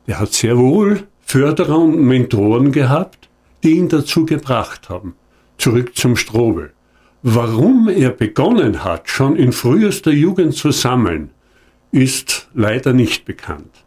der 0.08 0.20
hat 0.20 0.34
sehr 0.34 0.58
wohl 0.58 1.04
Förderer 1.22 1.78
und 1.78 2.02
Mentoren 2.02 2.72
gehabt, 2.72 3.28
die 3.63 3.72
ihn 3.72 3.90
dazu 3.90 4.26
gebracht 4.26 4.90
haben. 4.90 5.16
Zurück 5.58 5.96
zum 5.96 6.16
Strobel. 6.16 6.72
Warum 7.22 7.90
er 7.90 8.12
begonnen 8.12 8.84
hat, 8.84 9.10
schon 9.10 9.36
in 9.36 9.52
frühester 9.52 10.12
Jugend 10.12 10.56
zu 10.56 10.72
sammeln, 10.72 11.32
ist 11.92 12.48
leider 12.54 12.94
nicht 12.94 13.26
bekannt. 13.26 13.84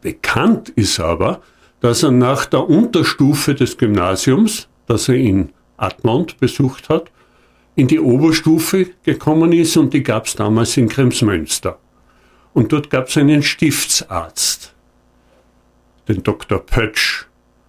Bekannt 0.00 0.70
ist 0.70 0.98
aber, 0.98 1.42
dass 1.80 2.02
er 2.02 2.10
nach 2.10 2.46
der 2.46 2.68
Unterstufe 2.68 3.54
des 3.54 3.78
Gymnasiums, 3.78 4.68
das 4.86 5.08
er 5.08 5.16
in 5.16 5.50
Admont 5.76 6.38
besucht 6.38 6.88
hat, 6.88 7.10
in 7.76 7.86
die 7.86 8.00
Oberstufe 8.00 8.86
gekommen 9.04 9.52
ist 9.52 9.76
und 9.76 9.94
die 9.94 10.02
gab 10.02 10.26
es 10.26 10.34
damals 10.34 10.76
in 10.76 10.88
Kremsmünster. 10.88 11.78
Und 12.52 12.72
dort 12.72 12.90
gab 12.90 13.06
es 13.06 13.16
einen 13.16 13.42
Stiftsarzt, 13.42 14.74
den 16.08 16.24
Dr. 16.24 16.58
Pötsch. 16.58 17.26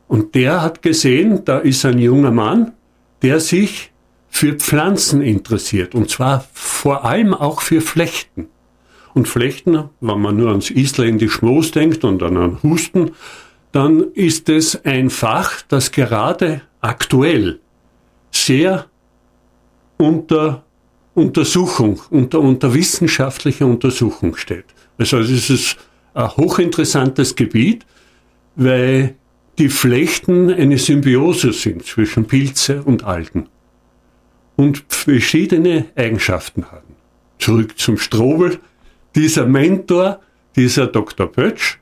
Und 0.08 0.34
der 0.34 0.64
hat 0.64 0.82
gesehen, 0.82 1.46
da 1.46 1.60
ist 1.60 1.86
ein 1.86 2.00
junger 2.00 2.32
Mann, 2.32 2.74
der 3.22 3.40
sich 3.40 3.92
für 4.30 4.54
Pflanzen 4.54 5.22
interessiert. 5.22 5.94
Und 5.94 6.10
zwar 6.10 6.48
vor 6.54 7.06
allem 7.06 7.36
auch 7.36 7.62
für 7.62 7.82
Flechten. 7.82 8.48
Und 9.14 9.28
Flechten, 9.28 9.90
wenn 10.02 10.22
man 10.22 10.38
nur 10.38 10.50
ans 10.50 10.72
isländisch 10.72 11.42
Moos 11.44 11.72
denkt 11.72 12.04
und 12.04 12.24
an 12.24 12.58
Husten, 12.64 13.12
dann 13.72 14.12
ist 14.14 14.50
es 14.50 14.84
ein 14.86 15.10
Fach, 15.10 15.62
das 15.68 15.92
gerade 15.92 16.62
aktuell 16.82 17.60
sehr 18.32 18.86
unter 19.98 20.64
Untersuchung, 21.14 22.00
unter, 22.10 22.40
unter 22.40 22.74
wissenschaftlicher 22.74 23.66
Untersuchung 23.66 24.36
steht. 24.36 24.66
Also 24.98 25.20
es 25.20 25.50
ist 25.50 25.78
ein 26.14 26.30
hochinteressantes 26.36 27.36
Gebiet, 27.36 27.86
weil 28.56 29.16
die 29.58 29.70
Flechten 29.70 30.50
eine 30.50 30.78
Symbiose 30.78 31.52
sind 31.52 31.86
zwischen 31.86 32.26
Pilze 32.26 32.82
und 32.82 33.04
Algen 33.04 33.50
und 34.56 34.84
verschiedene 34.88 35.86
Eigenschaften 35.96 36.72
haben. 36.72 36.96
Zurück 37.40 37.78
zum 37.78 37.98
Strobel. 37.98 38.60
Dieser 39.16 39.46
Mentor, 39.46 40.22
dieser 40.56 40.88
Dr. 40.88 41.32
Pötsch, 41.32 41.80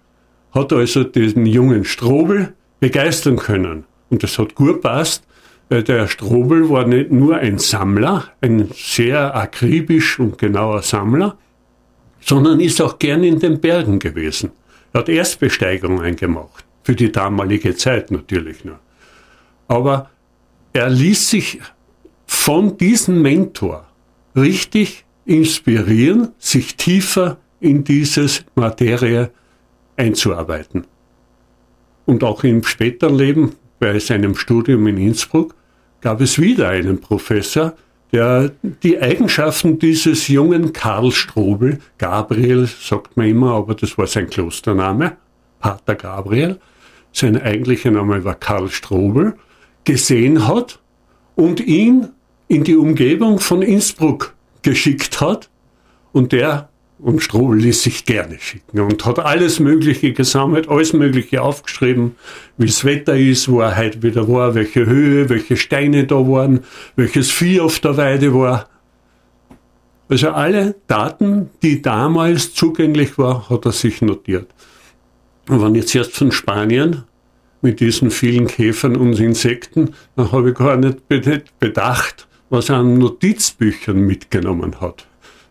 hat 0.52 0.74
also 0.74 1.04
diesen 1.04 1.46
jungen 1.46 1.86
Strobel 1.86 2.54
begeistern 2.80 3.38
können. 3.38 3.86
Und 4.10 4.24
das 4.24 4.38
hat 4.40 4.56
gut 4.56 4.82
passt, 4.82 5.24
weil 5.70 5.84
der 5.84 6.08
Strobel 6.08 6.70
war 6.70 6.88
nicht 6.88 7.12
nur 7.12 7.38
ein 7.38 7.58
Sammler, 7.58 8.26
ein 8.42 8.70
sehr 8.74 9.36
akribisch 9.36 10.20
und 10.20 10.38
genauer 10.38 10.82
Sammler, 10.82 11.38
sondern 12.22 12.60
ist 12.60 12.82
auch 12.82 13.00
gern 13.00 13.24
in 13.24 13.40
den 13.40 13.60
Bergen 13.60 14.00
gewesen. 14.00 14.52
Er 14.94 15.02
hat 15.02 15.10
Erstbesteigungen 15.10 16.16
gemacht, 16.16 16.66
für 16.84 16.96
die 16.96 17.12
damalige 17.12 17.76
Zeit 17.76 18.12
natürlich 18.12 18.64
nur. 18.64 18.80
Aber 19.68 20.10
er 20.74 20.90
ließ 20.90 21.30
sich 21.30 21.60
von 22.26 22.78
diesem 22.78 23.22
Mentor 23.22 23.86
richtig 24.36 25.06
inspirieren, 25.26 26.30
sich 26.40 26.76
tiefer 26.76 27.38
in 27.60 27.84
dieses 27.84 28.46
Materie 28.56 29.32
einzuarbeiten. 29.98 30.86
Und 32.06 32.24
auch 32.24 32.44
im 32.44 32.64
späteren 32.64 33.16
Leben, 33.16 33.54
bei 33.80 34.00
seinem 34.00 34.36
Studium 34.36 34.88
in 34.88 34.98
Innsbruck, 34.98 35.54
gab 36.02 36.22
es 36.22 36.40
wieder 36.40 36.70
einen 36.70 37.02
Professor, 37.02 37.74
der 38.14 38.52
die 38.84 39.00
Eigenschaften 39.00 39.80
dieses 39.80 40.28
jungen 40.30 40.72
Karl 40.72 41.12
Strobel, 41.12 41.80
Gabriel 41.98 42.68
sagt 42.68 43.18
man 43.18 43.28
immer, 43.28 43.52
aber 43.52 43.76
das 43.76 43.98
war 43.98 44.08
sein 44.08 44.30
Klostername, 44.30 45.18
Pater 45.60 45.96
Gabriel, 45.96 46.60
sein 47.12 47.42
eigentlicher 47.42 47.92
Name 47.92 48.24
war 48.24 48.36
Karl 48.36 48.70
Strobel, 48.70 49.36
gesehen 49.84 50.48
hat 50.48 50.80
und 51.36 51.60
ihn 51.60 52.10
in 52.48 52.64
die 52.64 52.78
Umgebung 52.78 53.40
von 53.40 53.62
Innsbruck 53.62 54.34
geschickt 54.62 55.20
hat 55.20 55.50
und 56.14 56.32
der 56.32 56.70
und 57.00 57.22
Strobel 57.22 57.60
ließ 57.60 57.84
sich 57.84 58.06
gerne 58.06 58.40
schicken 58.40 58.80
und 58.80 59.06
hat 59.06 59.20
alles 59.20 59.60
Mögliche 59.60 60.14
gesammelt, 60.14 60.68
alles 60.68 60.94
Mögliche 60.94 61.42
aufgeschrieben, 61.42 62.16
wie 62.58 62.66
das 62.66 62.84
Wetter 62.86 63.16
ist, 63.16 63.50
wo 63.50 63.62
er 63.62 63.78
heute 63.78 64.02
wieder 64.02 64.28
war, 64.28 64.56
welche 64.56 64.86
Höhe, 64.86 65.30
welche 65.30 65.58
Steine 65.58 66.06
da 66.06 66.16
waren, 66.16 66.62
welches 66.96 67.30
Vieh 67.30 67.60
auf 67.60 67.80
der 67.80 67.98
Weide 67.98 68.34
war. 68.34 68.68
Also 70.10 70.30
alle 70.30 70.76
Daten, 70.88 71.50
die 71.62 71.82
damals 71.82 72.54
zugänglich 72.54 73.18
waren, 73.18 73.50
hat 73.50 73.66
er 73.66 73.74
sich 73.74 74.02
notiert. 74.02 74.48
Und 75.50 75.62
wenn 75.62 75.76
jetzt 75.76 75.94
erst 75.94 76.16
von 76.16 76.32
Spanien 76.32 77.04
mit 77.62 77.80
diesen 77.80 78.12
vielen 78.12 78.48
Käfern 78.48 78.96
und 78.96 79.20
Insekten, 79.20 79.94
dann 80.16 80.32
habe 80.32 80.52
ich 80.52 80.56
gar 80.56 80.78
nicht 80.78 81.08
bedacht, 81.60 82.28
was 82.50 82.70
er 82.70 82.78
an 82.78 82.98
Notizbüchern 82.98 84.00
mitgenommen 84.00 84.80
hat. 84.80 85.07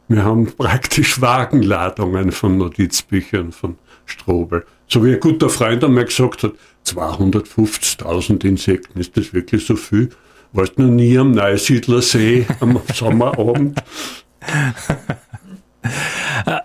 Wir 0.09 0.25
haben 0.25 0.47
praktisch 0.57 1.21
Wagenladungen 1.21 2.31
von 2.31 2.59
Notizbüchern 2.59 3.51
von 3.51 3.77
Strobel. 4.05 4.65
So 4.87 5.05
wie 5.05 5.15
ein 5.15 5.21
guter 5.21 5.49
Freund 5.49 5.83
einmal 5.83 6.05
gesagt 6.05 6.45
hat, 6.45 6.53
250.000 6.87 8.45
Insekten, 8.45 9.01
ist 9.01 9.17
das 9.17 9.33
wirklich 9.33 9.67
so 9.67 9.75
viel? 9.75 10.11
Warst 10.53 10.79
du 10.79 10.83
noch 10.83 10.93
nie 10.93 11.19
am 11.19 11.33
Neusiedlersee 11.33 12.47
am 12.61 12.81
Sommerabend? 12.95 13.83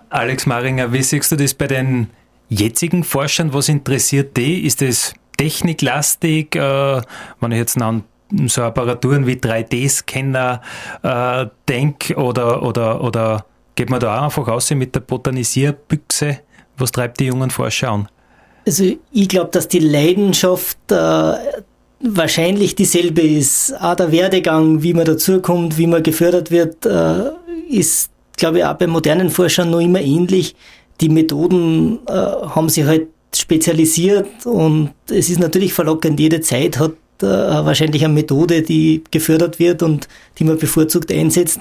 Alex 0.08 0.46
Maringer, 0.46 0.92
wie 0.92 1.02
siehst 1.02 1.32
du 1.32 1.36
das 1.36 1.52
bei 1.52 1.66
den 1.66 2.10
jetzigen 2.48 3.02
Forschern? 3.02 3.52
Was 3.52 3.68
interessiert 3.68 4.36
die? 4.36 4.64
Ist 4.64 4.82
es 4.82 5.14
techniklastig? 5.36 6.54
Äh, 6.54 7.02
wenn 7.40 7.52
ich 7.52 7.58
jetzt 7.58 7.80
an 7.82 8.04
so 8.46 8.62
Apparaturen 8.62 9.26
wie 9.26 9.34
3D-Scanner 9.34 10.60
äh, 11.02 11.46
denke 11.68 12.16
oder, 12.16 12.62
oder, 12.62 13.02
oder 13.02 13.44
geht 13.74 13.90
man 13.90 14.00
da 14.00 14.18
auch 14.18 14.22
einfach 14.24 14.48
aus 14.48 14.70
mit 14.70 14.94
der 14.94 15.00
Botanisierbüchse? 15.00 16.40
Was 16.78 16.92
treibt 16.92 17.20
die 17.20 17.26
jungen 17.26 17.50
Forscher 17.50 17.90
an? 17.90 18.08
Also 18.66 18.84
ich 19.12 19.28
glaube, 19.28 19.50
dass 19.50 19.68
die 19.68 19.80
Leidenschaft 19.80 20.78
äh, 20.90 21.34
wahrscheinlich 22.02 22.74
dieselbe 22.74 23.22
ist. 23.22 23.74
Auch 23.80 23.96
der 23.96 24.12
Werdegang, 24.12 24.82
wie 24.82 24.94
man 24.94 25.04
dazukommt, 25.04 25.78
wie 25.78 25.86
man 25.86 26.02
gefördert 26.02 26.50
wird, 26.50 26.86
äh, 26.86 27.30
ist, 27.68 28.10
glaube 28.36 28.58
ich, 28.58 28.64
auch 28.64 28.74
bei 28.74 28.86
modernen 28.86 29.30
Forschern 29.30 29.70
noch 29.70 29.80
immer 29.80 30.00
ähnlich. 30.00 30.54
Die 31.00 31.08
Methoden 31.08 32.00
äh, 32.06 32.12
haben 32.12 32.68
sich 32.68 32.84
halt 32.84 33.08
spezialisiert 33.34 34.44
und 34.44 34.90
es 35.10 35.30
ist 35.30 35.40
natürlich 35.40 35.72
verlockend. 35.72 36.20
Jede 36.20 36.40
Zeit 36.42 36.78
hat 36.78 36.92
äh, 37.22 37.26
wahrscheinlich 37.26 38.04
eine 38.04 38.14
Methode, 38.14 38.62
die 38.62 39.02
gefördert 39.10 39.58
wird 39.58 39.82
und 39.82 40.08
die 40.38 40.44
man 40.44 40.58
bevorzugt 40.58 41.12
einsetzt. 41.12 41.60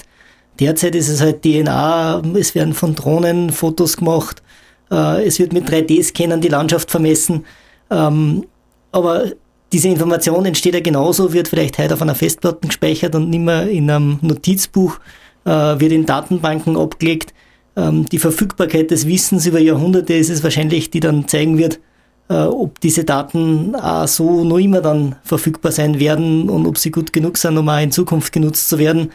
Derzeit 0.60 0.96
ist 0.96 1.10
es 1.10 1.22
halt 1.22 1.44
DNA, 1.44 2.22
es 2.36 2.56
werden 2.56 2.74
von 2.74 2.96
Drohnen 2.96 3.52
Fotos 3.52 3.98
gemacht, 3.98 4.44
äh, 4.92 5.26
es 5.26 5.40
wird 5.40 5.54
mit 5.54 5.70
3D-Scannern 5.70 6.42
die 6.42 6.50
Landschaft 6.50 6.92
vermessen. 6.92 7.46
Ähm, 7.90 8.46
aber 8.92 9.26
diese 9.72 9.88
Information 9.88 10.46
entsteht 10.46 10.74
ja 10.74 10.82
genauso, 10.82 11.34
wird 11.34 11.48
vielleicht 11.48 11.78
heute 11.78 11.94
auf 11.94 12.02
einer 12.02 12.16
Festplatte 12.16 12.68
gespeichert 12.68 13.16
und 13.16 13.30
nicht 13.30 13.40
mehr 13.40 13.70
in 13.70 13.90
einem 13.90 14.20
Notizbuch, 14.22 15.00
äh, 15.46 15.50
wird 15.50 15.92
in 15.94 16.06
Datenbanken 16.06 16.78
abgelegt. 16.78 17.34
Ähm, 17.76 18.06
die 18.06 18.20
Verfügbarkeit 18.20 18.92
des 18.92 19.08
Wissens 19.08 19.46
über 19.46 19.60
Jahrhunderte 19.60 20.14
ist 20.14 20.30
es 20.30 20.44
wahrscheinlich, 20.44 20.92
die 20.92 21.00
dann 21.00 21.28
zeigen 21.28 21.58
wird, 21.58 21.80
ob 22.30 22.80
diese 22.80 23.04
Daten 23.04 23.76
auch 23.76 24.08
so 24.08 24.44
noch 24.44 24.58
immer 24.58 24.82
dann 24.82 25.16
verfügbar 25.24 25.72
sein 25.72 26.00
werden 26.00 26.50
und 26.50 26.66
ob 26.66 26.78
sie 26.78 26.92
gut 26.92 27.12
genug 27.12 27.38
sind, 27.38 27.58
um 27.58 27.68
auch 27.68 27.82
in 27.82 27.92
Zukunft 27.92 28.32
genutzt 28.32 28.70
zu 28.70 28.80
werden. 28.80 29.12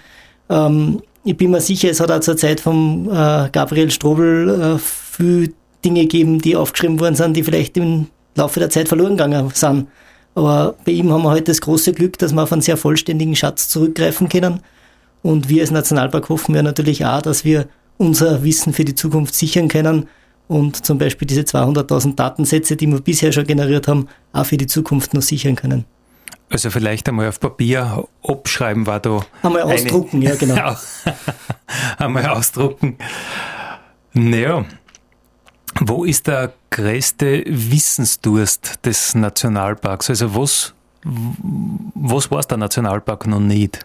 Ähm, 0.51 1.01
ich 1.25 1.37
bin 1.37 1.51
mir 1.51 1.61
sicher, 1.61 1.91
es 1.91 2.01
hat 2.01 2.11
auch 2.11 2.21
zur 2.21 2.37
Zeit 2.37 2.61
von 2.61 3.07
äh, 3.11 3.49
Gabriel 3.51 3.91
Strobel 3.91 4.77
äh, 4.77 4.79
viel 4.79 5.55
Dinge 5.85 6.03
gegeben, 6.03 6.41
die 6.41 6.57
aufgeschrieben 6.57 7.01
worden 7.01 7.17
sind, 7.17 7.37
die 7.37 7.43
vielleicht 7.43 7.77
im 7.77 8.07
Laufe 8.37 8.61
der 8.61 8.71
Zeit 8.71 8.89
verloren 8.89 9.17
gegangen 9.17 9.51
sind. 9.53 9.89
Aber 10.35 10.75
bei 10.85 10.93
ihm 10.93 11.11
haben 11.11 11.23
wir 11.23 11.31
heute 11.31 11.45
das 11.45 11.61
große 11.61 11.95
Glück, 11.95 12.19
dass 12.19 12.33
wir 12.33 12.43
auf 12.43 12.53
einen 12.53 12.63
sehr 12.63 12.77
vollständigen 12.77 13.35
Schatz 13.35 13.69
zurückgreifen 13.69 14.29
können. 14.29 14.61
Und 15.23 15.49
wir 15.49 15.63
als 15.63 15.71
Nationalpark 15.71 16.29
hoffen 16.29 16.55
wir 16.55 16.63
natürlich 16.63 17.05
auch, 17.05 17.23
dass 17.23 17.45
wir 17.45 17.67
unser 17.97 18.45
Wissen 18.45 18.73
für 18.73 18.85
die 18.85 18.95
Zukunft 18.95 19.35
sichern 19.35 19.69
können 19.69 20.09
und 20.49 20.85
zum 20.85 20.99
Beispiel 20.99 21.27
diese 21.27 21.43
200.000 21.43 22.15
Datensätze, 22.15 22.77
die 22.77 22.87
wir 22.87 23.01
bisher 23.01 23.33
schon 23.33 23.47
generiert 23.47 23.89
haben, 23.89 24.09
auch 24.33 24.47
für 24.47 24.57
die 24.57 24.67
Zukunft 24.67 25.15
noch 25.15 25.23
sichern 25.23 25.57
können. 25.57 25.85
Also 26.49 26.71
vielleicht 26.71 27.09
einmal 27.09 27.29
auf 27.29 27.41
Papier 27.41 28.07
abschreiben 28.23 28.87
war 28.87 29.01
da. 29.01 29.27
Einmal 29.43 29.63
ausdrucken, 29.63 30.23
ja 30.23 30.37
genau. 30.37 30.77
einmal 31.99 32.27
ausdrucken. 32.27 32.97
Naja, 34.13 34.65
wo 35.81 36.05
ist 36.05 36.29
der 36.29 36.53
größte 36.71 37.45
Wissensdurst 37.47 38.85
des 38.85 39.15
Nationalparks? 39.15 40.09
Also 40.11 40.35
was, 40.35 40.73
was 41.03 42.31
war 42.31 42.43
der 42.43 42.59
Nationalpark 42.59 43.27
noch 43.27 43.41
nicht? 43.41 43.85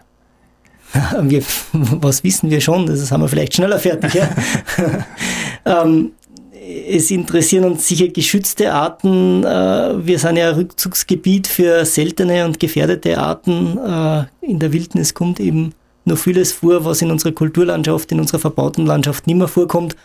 Wir, 1.22 1.42
was 1.72 2.22
wissen 2.22 2.50
wir 2.50 2.60
schon? 2.60 2.84
Das 2.84 3.10
haben 3.10 3.22
wir 3.22 3.28
vielleicht 3.28 3.54
schneller 3.54 3.78
fertig. 3.78 4.12
Ja? 4.12 4.28
ähm, 5.84 6.12
es 6.88 7.10
interessieren 7.10 7.64
uns 7.64 7.86
sicher 7.86 8.08
geschützte 8.08 8.72
Arten. 8.72 9.44
Äh, 9.44 10.06
wir 10.06 10.18
sind 10.18 10.36
ja 10.36 10.50
Rückzugsgebiet 10.50 11.46
für 11.46 11.84
seltene 11.84 12.44
und 12.44 12.60
gefährdete 12.60 13.18
Arten. 13.18 13.78
Äh, 13.78 14.24
in 14.40 14.58
der 14.58 14.72
Wildnis 14.72 15.14
kommt 15.14 15.40
eben 15.40 15.74
nur 16.04 16.16
vieles 16.16 16.52
vor, 16.52 16.84
was 16.84 17.02
in 17.02 17.10
unserer 17.10 17.32
Kulturlandschaft, 17.32 18.10
in 18.12 18.20
unserer 18.20 18.40
verbauten 18.40 18.86
Landschaft 18.86 19.26
nicht 19.26 19.36
mehr 19.36 19.48
vorkommt. 19.48 19.96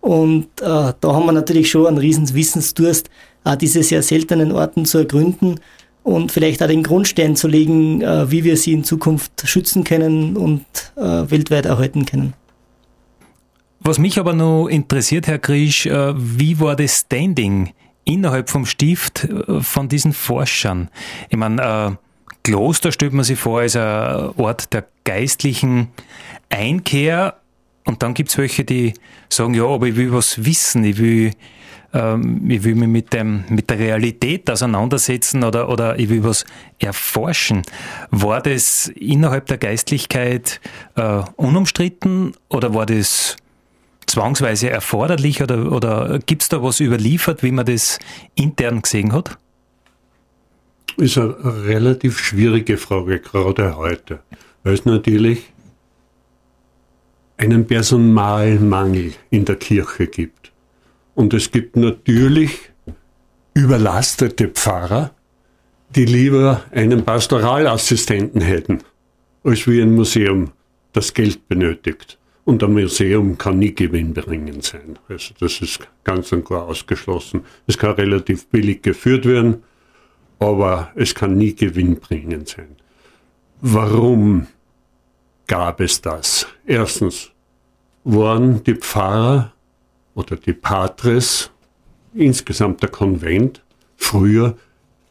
Und 0.00 0.46
äh, 0.60 0.92
da 1.00 1.12
haben 1.12 1.26
wir 1.26 1.32
natürlich 1.32 1.70
schon 1.70 1.86
einen 1.86 1.98
riesen 1.98 2.32
Wissensdurst, 2.34 3.10
auch 3.44 3.56
diese 3.56 3.82
sehr 3.82 4.02
seltenen 4.02 4.52
Orten 4.52 4.84
zu 4.84 4.98
ergründen 4.98 5.60
und 6.02 6.32
vielleicht 6.32 6.62
auch 6.62 6.68
den 6.68 6.82
Grundstein 6.82 7.36
zu 7.36 7.48
legen, 7.48 8.00
wie 8.00 8.42
wir 8.42 8.56
sie 8.56 8.72
in 8.72 8.84
Zukunft 8.84 9.42
schützen 9.44 9.84
können 9.84 10.36
und 10.38 10.64
weltweit 10.96 11.66
erhalten 11.66 12.06
können. 12.06 12.32
Was 13.80 13.98
mich 13.98 14.18
aber 14.18 14.32
noch 14.32 14.66
interessiert, 14.66 15.26
Herr 15.26 15.38
Griesch, 15.38 15.86
äh, 15.86 16.12
wie 16.16 16.58
war 16.60 16.74
das 16.74 17.00
Standing 17.00 17.72
innerhalb 18.04 18.50
vom 18.50 18.66
Stift 18.66 19.24
äh, 19.24 19.60
von 19.60 19.88
diesen 19.88 20.12
Forschern? 20.12 20.90
Ich 21.28 21.36
meine, 21.36 21.62
äh, 21.62 21.96
Kloster 22.42 22.92
stellt 22.92 23.12
man 23.12 23.24
sich 23.24 23.38
vor 23.38 23.60
als 23.60 23.76
ein 23.76 24.30
Ort 24.36 24.72
der 24.72 24.86
geistlichen 25.04 25.88
Einkehr 26.48 27.36
und 27.84 28.02
dann 28.02 28.14
gibt 28.14 28.30
es 28.30 28.38
welche, 28.38 28.64
die 28.64 28.94
sagen, 29.28 29.54
ja, 29.54 29.64
aber 29.64 29.86
ich 29.86 29.96
will 29.96 30.12
was 30.12 30.44
wissen, 30.44 30.84
ich 30.84 30.98
will, 30.98 31.32
ähm, 31.94 32.50
ich 32.50 32.64
will 32.64 32.74
mich 32.74 32.88
mit, 32.88 33.12
dem, 33.12 33.44
mit 33.48 33.70
der 33.70 33.78
Realität 33.78 34.50
auseinandersetzen 34.50 35.44
oder, 35.44 35.68
oder 35.68 35.98
ich 35.98 36.08
will 36.08 36.24
was 36.24 36.44
erforschen. 36.78 37.62
War 38.10 38.42
das 38.42 38.88
innerhalb 38.88 39.46
der 39.46 39.58
Geistlichkeit 39.58 40.60
äh, 40.96 41.22
unumstritten 41.36 42.32
oder 42.48 42.74
war 42.74 42.86
das 42.86 43.36
zwangsweise 44.08 44.70
erforderlich 44.70 45.42
oder, 45.42 45.70
oder 45.70 46.18
gibt 46.24 46.42
es 46.42 46.48
da 46.48 46.62
was 46.62 46.80
überliefert, 46.80 47.42
wie 47.42 47.52
man 47.52 47.66
das 47.66 47.98
intern 48.34 48.82
gesehen 48.82 49.12
hat? 49.12 49.38
Ist 50.96 51.18
eine 51.18 51.36
relativ 51.64 52.18
schwierige 52.18 52.76
Frage, 52.76 53.20
gerade 53.20 53.76
heute, 53.76 54.20
weil 54.64 54.74
es 54.74 54.84
natürlich 54.84 55.52
einen 57.36 57.66
Personalmangel 57.66 59.12
in 59.30 59.44
der 59.44 59.56
Kirche 59.56 60.08
gibt. 60.08 60.52
Und 61.14 61.34
es 61.34 61.50
gibt 61.50 61.76
natürlich 61.76 62.70
überlastete 63.54 64.48
Pfarrer, 64.48 65.12
die 65.94 66.04
lieber 66.04 66.64
einen 66.72 67.04
Pastoralassistenten 67.04 68.40
hätten, 68.40 68.80
als 69.44 69.66
wie 69.66 69.80
ein 69.80 69.94
Museum 69.94 70.50
das 70.92 71.14
Geld 71.14 71.48
benötigt. 71.48 72.18
Und 72.48 72.64
ein 72.64 72.72
Museum 72.72 73.36
kann 73.36 73.58
nie 73.58 73.74
gewinnbringend 73.74 74.64
sein. 74.64 74.98
Also 75.06 75.34
das 75.38 75.60
ist 75.60 75.86
ganz 76.02 76.32
und 76.32 76.46
klar 76.46 76.62
ausgeschlossen. 76.62 77.42
Es 77.66 77.76
kann 77.76 77.90
relativ 77.90 78.46
billig 78.46 78.80
geführt 78.80 79.26
werden, 79.26 79.64
aber 80.38 80.90
es 80.94 81.14
kann 81.14 81.36
nie 81.36 81.54
gewinnbringend 81.54 82.48
sein. 82.48 82.76
Warum 83.60 84.46
gab 85.46 85.82
es 85.82 86.00
das. 86.00 86.46
Erstens 86.64 87.32
waren 88.04 88.64
die 88.64 88.76
Pfarrer 88.76 89.52
oder 90.14 90.36
die 90.36 90.54
Patres, 90.54 91.50
insgesamt 92.14 92.80
der 92.80 92.88
Konvent, 92.88 93.62
früher 93.98 94.56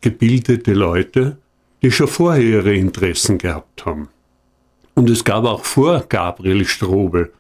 gebildete 0.02 0.74
Leute, 0.74 1.38
die 1.84 1.92
schon 1.92 2.08
vorher 2.08 2.42
ihre 2.44 2.74
Interessen 2.74 3.38
gehabt 3.38 3.86
haben. 3.86 4.10
Und 4.98 5.12
es 5.12 5.24
gab 5.24 5.46
auch 5.46 5.64
vor 5.64 6.06
Gabriel 6.10 6.66
Strobel 6.66 7.32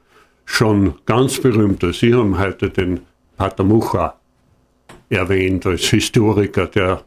schon 0.45 0.93
ganz 1.07 1.41
berühmte, 1.41 1.91
Sie 1.91 2.13
haben 2.13 2.37
heute 2.37 2.69
den 2.69 2.99
Pater 3.35 3.63
Mucha 3.63 4.19
erwähnt 5.09 5.65
als 5.65 5.85
Historiker, 5.85 6.67
der 6.67 7.03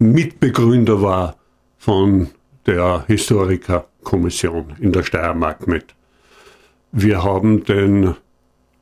Mitbegründer 0.00 1.00
war 1.02 1.36
von 1.78 2.30
der 2.66 3.04
Historikerkommission 3.06 4.74
in 4.80 4.90
der 4.90 5.04
Steiermark 5.04 5.68
mit. 5.68 5.94
Wir 6.90 7.22
haben 7.22 7.62
den 7.62 8.16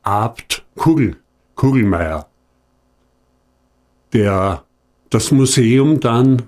Abt 0.01 0.65
Kugel, 0.75 1.17
Kugelmeier, 1.53 2.27
der 4.11 4.63
das 5.11 5.29
Museum 5.29 5.99
dann 5.99 6.41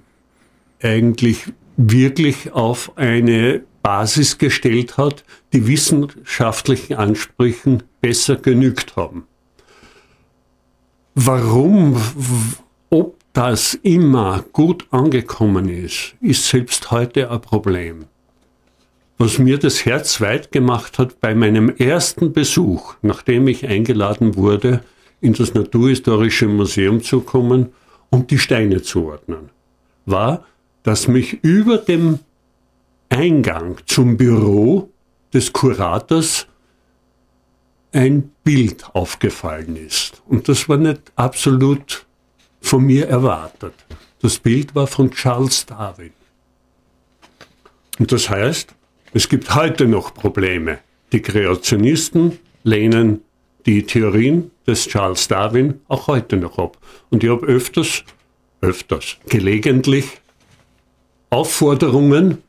eigentlich 0.81 1.43
wirklich 1.75 2.53
auf 2.53 2.91
eine 2.95 3.61
Basis 3.87 4.37
gestellt 4.37 4.97
hat, 4.97 5.23
die 5.53 5.65
wissenschaftlichen 5.65 6.95
Ansprüchen 6.95 7.83
besser 8.01 8.35
genügt 8.35 8.97
haben. 8.97 9.23
Warum, 11.15 11.95
ob 12.89 13.15
das 13.31 13.75
immer 13.75 14.43
gut 14.51 14.85
angekommen 14.91 15.69
ist, 15.69 16.15
ist 16.19 16.49
selbst 16.49 16.91
heute 16.91 17.31
ein 17.31 17.39
Problem. 17.39 18.07
Was 19.17 19.39
mir 19.39 19.57
das 19.57 19.85
Herz 19.85 20.19
weit 20.19 20.51
gemacht 20.51 20.99
hat 20.99 21.21
bei 21.21 21.33
meinem 21.33 21.69
ersten 21.69 22.33
Besuch, 22.33 22.95
nachdem 23.01 23.47
ich 23.47 23.67
eingeladen 23.69 24.35
wurde, 24.35 24.81
in 25.21 25.31
das 25.31 25.53
Naturhistorische 25.53 26.49
Museum 26.49 27.01
zu 27.01 27.21
kommen 27.21 27.67
und 28.09 28.31
die 28.31 28.37
Steine 28.37 28.81
zu 28.81 29.05
ordnen, 29.05 29.49
war, 30.05 30.43
dass 30.83 31.07
mich 31.07 31.41
über 31.41 31.77
dem 31.77 32.19
Eingang 33.17 33.77
zum 33.87 34.15
Büro 34.15 34.91
des 35.33 35.51
Kurators 35.51 36.45
ein 37.91 38.29
Bild 38.43 38.85
aufgefallen 38.93 39.75
ist. 39.75 40.21
Und 40.27 40.47
das 40.47 40.69
war 40.69 40.77
nicht 40.77 41.01
absolut 41.15 42.05
von 42.61 42.85
mir 42.85 43.07
erwartet. 43.07 43.73
Das 44.21 44.37
Bild 44.37 44.75
war 44.75 44.85
von 44.85 45.09
Charles 45.09 45.65
Darwin. 45.65 46.11
Und 47.97 48.11
das 48.11 48.29
heißt, 48.29 48.75
es 49.15 49.27
gibt 49.27 49.55
heute 49.55 49.87
noch 49.87 50.13
Probleme. 50.13 50.77
Die 51.11 51.23
Kreationisten 51.23 52.37
lehnen 52.61 53.21
die 53.65 53.81
Theorien 53.81 54.51
des 54.67 54.87
Charles 54.87 55.27
Darwin 55.27 55.81
auch 55.87 56.05
heute 56.05 56.37
noch 56.37 56.59
ab. 56.59 56.77
Und 57.09 57.23
ich 57.23 57.31
habe 57.31 57.47
öfters, 57.47 58.03
öfters, 58.61 59.17
gelegentlich 59.27 60.21
Aufforderungen, 61.31 62.43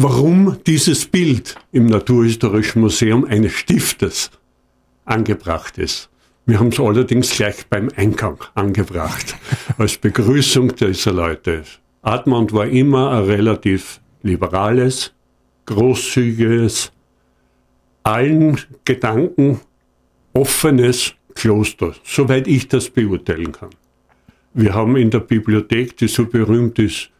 warum 0.00 0.58
dieses 0.64 1.06
Bild 1.06 1.56
im 1.72 1.86
Naturhistorischen 1.86 2.82
Museum 2.82 3.24
eines 3.24 3.50
Stiftes 3.50 4.30
angebracht 5.04 5.76
ist. 5.76 6.08
Wir 6.46 6.60
haben 6.60 6.68
es 6.68 6.78
allerdings 6.78 7.30
gleich 7.30 7.66
beim 7.66 7.90
Eingang 7.96 8.38
angebracht, 8.54 9.34
als 9.76 9.96
Begrüßung 9.96 10.76
dieser 10.76 11.12
Leute. 11.12 11.64
Admont 12.02 12.52
war 12.52 12.66
immer 12.68 13.10
ein 13.10 13.24
relativ 13.24 14.00
liberales, 14.22 15.12
großzügiges, 15.66 16.92
allen 18.04 18.60
Gedanken 18.84 19.60
offenes 20.32 21.14
Kloster, 21.34 21.92
soweit 22.04 22.46
ich 22.46 22.68
das 22.68 22.88
beurteilen 22.88 23.50
kann. 23.50 23.70
Wir 24.54 24.74
haben 24.74 24.96
in 24.96 25.10
der 25.10 25.20
Bibliothek, 25.20 25.96
die 25.96 26.06
so 26.06 26.24
berühmt 26.24 26.78
ist, 26.78 27.10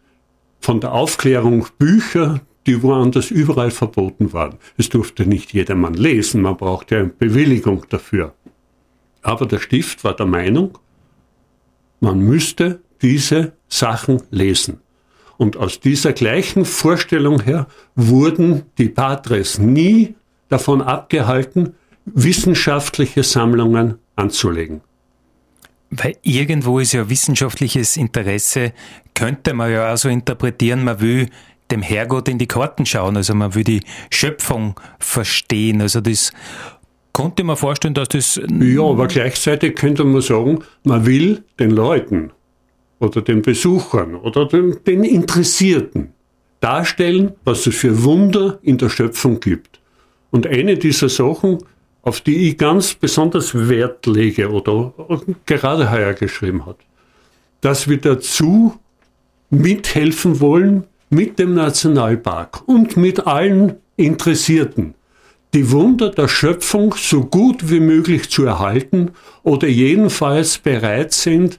von 0.61 0.81
der 0.81 0.93
Aufklärung 0.93 1.67
Bücher, 1.77 2.41
die 2.69 2.83
woanders 2.83 3.31
überall 3.31 3.71
verboten 3.71 4.33
waren. 4.35 4.59
Es 4.77 4.91
durfte 4.91 5.25
nicht 5.27 5.55
jedermann 5.55 5.95
lesen, 5.95 6.43
man 6.43 6.57
brauchte 6.57 6.99
eine 6.99 7.09
Bewilligung 7.09 7.87
dafür. 7.89 8.35
Aber 9.23 9.47
der 9.47 9.59
Stift 9.59 10.05
war 10.05 10.15
der 10.15 10.27
Meinung, 10.27 10.79
man 12.01 12.21
müsste 12.21 12.81
diese 13.01 13.55
Sachen 13.69 14.23
lesen. 14.31 14.81
Und 15.39 15.57
aus 15.57 15.81
dieser 15.81 16.13
gleichen 16.13 16.65
Vorstellung 16.67 17.41
her 17.41 17.69
wurden 17.95 18.65
die 18.77 18.91
Patres 18.91 19.59
nie 19.59 20.15
davon 20.49 20.83
abgehalten, 20.83 21.75
wissenschaftliche 22.05 23.23
Sammlungen 23.23 23.99
anzulegen. 24.15 24.83
Weil 25.91 26.17
irgendwo 26.23 26.81
ist 26.81 26.93
ja 26.93 27.09
wissenschaftliches 27.09 27.97
Interesse, 27.97 28.73
könnte 29.15 29.55
man 29.55 29.73
ja 29.73 29.93
auch 29.93 29.97
so 29.97 30.09
interpretieren, 30.09 30.85
man 30.85 31.01
will 31.01 31.31
dem 31.71 31.83
Herrgott 31.83 32.29
in 32.29 32.39
die 32.39 32.47
Karten 32.47 32.87
schauen, 32.87 33.17
also 33.17 33.35
man 33.35 33.55
will 33.55 33.65
die 33.65 33.83
Schöpfung 34.11 34.79
verstehen, 34.99 35.81
also 35.81 36.01
das 36.01 36.33
konnte 37.13 37.45
man 37.45 37.57
vorstellen, 37.57 37.95
dass 37.95 38.09
das... 38.09 38.41
Ja, 38.61 38.83
aber 38.83 39.09
gleichzeitig 39.09 39.75
könnte 39.75 40.05
man 40.05 40.23
sagen, 40.23 40.61
man 40.85 41.05
will 41.05 41.45
den 41.59 41.71
Leuten 41.71 42.31
oder 43.01 43.23
den 43.23 43.43
Besuchern 43.43 44.15
oder 44.15 44.47
den, 44.47 44.77
den 44.87 45.05
Interessierten 45.05 46.13
darstellen, 46.61 47.33
was 47.45 47.67
es 47.67 47.75
für 47.75 48.05
Wunder 48.05 48.59
in 48.63 48.79
der 48.79 48.89
Schöpfung 48.89 49.41
gibt. 49.41 49.81
Und 50.31 50.47
eine 50.47 50.77
dieser 50.77 51.09
Sachen 51.09 51.59
auf 52.09 52.21
die 52.23 52.49
ich 52.49 52.57
ganz 52.57 52.95
besonders 52.95 53.69
Wert 53.69 54.07
lege 54.07 54.51
oder 54.51 54.95
gerade 55.47 55.91
heuer 55.91 56.15
geschrieben 56.15 56.65
hat, 56.65 56.79
dass 57.61 57.89
wir 57.89 57.99
dazu 57.99 58.79
mithelfen 59.51 60.41
wollen 60.41 60.85
mit 61.11 61.39
dem 61.39 61.55
Nationalpark 61.55 62.67
und 62.67 62.97
mit 62.97 63.27
allen 63.27 63.77
Interessierten, 63.97 64.95
die 65.55 65.71
Wunder 65.71 66.11
der 66.11 66.29
Schöpfung 66.29 66.95
so 66.97 67.25
gut 67.25 67.71
wie 67.71 67.81
möglich 67.81 68.31
zu 68.31 68.45
erhalten 68.45 69.13
oder 69.43 69.67
jedenfalls 69.67 70.59
bereit 70.59 71.13
sind, 71.13 71.59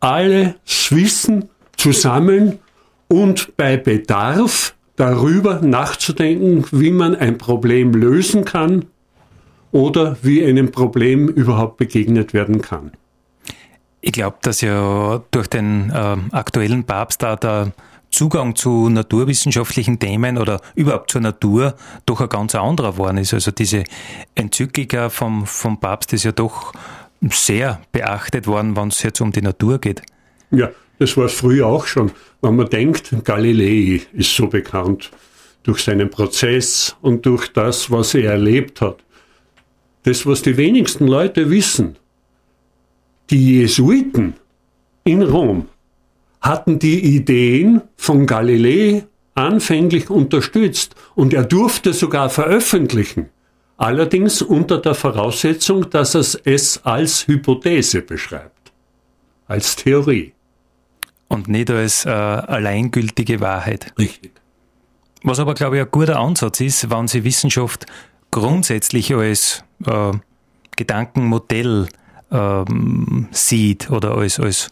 alles 0.00 0.54
Wissen 0.90 1.48
zu 1.76 1.92
sammeln 1.92 2.58
und 3.08 3.56
bei 3.56 3.76
Bedarf 3.76 4.74
darüber 4.96 5.60
nachzudenken, 5.60 6.64
wie 6.70 6.90
man 6.90 7.14
ein 7.14 7.38
Problem 7.38 7.92
lösen 7.92 8.44
kann 8.44 8.86
oder 9.72 10.16
wie 10.22 10.44
einem 10.44 10.70
Problem 10.70 11.28
überhaupt 11.28 11.76
begegnet 11.76 12.32
werden 12.34 12.60
kann. 12.60 12.92
Ich 14.00 14.12
glaube, 14.12 14.36
dass 14.42 14.60
ja 14.60 15.22
durch 15.30 15.48
den 15.48 15.90
äh, 15.90 16.16
aktuellen 16.32 16.84
Papst 16.84 17.22
da 17.22 17.36
der 17.36 17.72
Zugang 18.10 18.56
zu 18.56 18.88
naturwissenschaftlichen 18.88 19.98
Themen 19.98 20.38
oder 20.38 20.60
überhaupt 20.74 21.10
zur 21.10 21.20
Natur 21.20 21.74
doch 22.06 22.20
ein 22.20 22.28
ganz 22.28 22.54
anderer 22.54 22.92
geworden 22.92 23.18
ist. 23.18 23.34
Also 23.34 23.50
diese 23.50 23.84
Enzyklika 24.34 25.08
vom, 25.08 25.46
vom 25.46 25.78
Papst 25.78 26.12
ist 26.12 26.24
ja 26.24 26.32
doch 26.32 26.72
sehr 27.30 27.80
beachtet 27.92 28.46
worden, 28.46 28.76
wenn 28.76 28.88
es 28.88 29.02
jetzt 29.02 29.20
um 29.20 29.32
die 29.32 29.42
Natur 29.42 29.78
geht. 29.78 30.02
Ja, 30.50 30.70
das 30.98 31.16
war 31.16 31.28
früher 31.28 31.66
auch 31.66 31.86
schon. 31.86 32.10
Wenn 32.40 32.56
man 32.56 32.68
denkt, 32.68 33.14
Galilei 33.24 34.02
ist 34.12 34.34
so 34.34 34.46
bekannt 34.46 35.10
durch 35.62 35.84
seinen 35.84 36.10
Prozess 36.10 36.96
und 37.02 37.26
durch 37.26 37.52
das, 37.52 37.90
was 37.90 38.14
er 38.14 38.32
erlebt 38.32 38.80
hat 38.80 38.98
das, 40.08 40.24
was 40.24 40.42
die 40.42 40.56
wenigsten 40.56 41.06
Leute 41.06 41.50
wissen, 41.50 41.96
die 43.30 43.58
Jesuiten 43.58 44.34
in 45.04 45.22
Rom 45.22 45.68
hatten 46.48 46.78
die 46.78 47.16
Ideen 47.16 47.82
von 47.96 48.26
Galilei 48.26 49.04
anfänglich 49.34 50.10
unterstützt 50.10 50.96
und 51.14 51.32
er 51.32 51.44
durfte 51.44 51.92
sogar 51.92 52.30
veröffentlichen. 52.30 53.28
Allerdings 53.76 54.42
unter 54.42 54.78
der 54.78 54.94
Voraussetzung, 54.94 55.88
dass 55.90 56.16
er 56.16 56.24
es 56.44 56.84
als 56.84 57.28
Hypothese 57.28 58.02
beschreibt, 58.02 58.72
als 59.46 59.76
Theorie. 59.76 60.32
Und 61.28 61.46
nicht 61.46 61.70
als 61.70 62.04
äh, 62.04 62.08
alleingültige 62.08 63.40
Wahrheit. 63.40 63.92
Richtig. 63.96 64.32
Was 65.22 65.38
aber, 65.38 65.54
glaube 65.54 65.76
ich, 65.76 65.82
ein 65.82 65.90
guter 65.90 66.18
Ansatz 66.18 66.60
ist, 66.60 66.90
wenn 66.90 67.06
Sie 67.06 67.22
Wissenschaft 67.22 67.86
grundsätzlich 68.30 69.14
als 69.14 69.62
äh, 69.86 70.12
Gedankenmodell 70.76 71.88
ähm, 72.30 73.28
sieht 73.30 73.90
oder 73.90 74.16
als, 74.16 74.40
als 74.40 74.70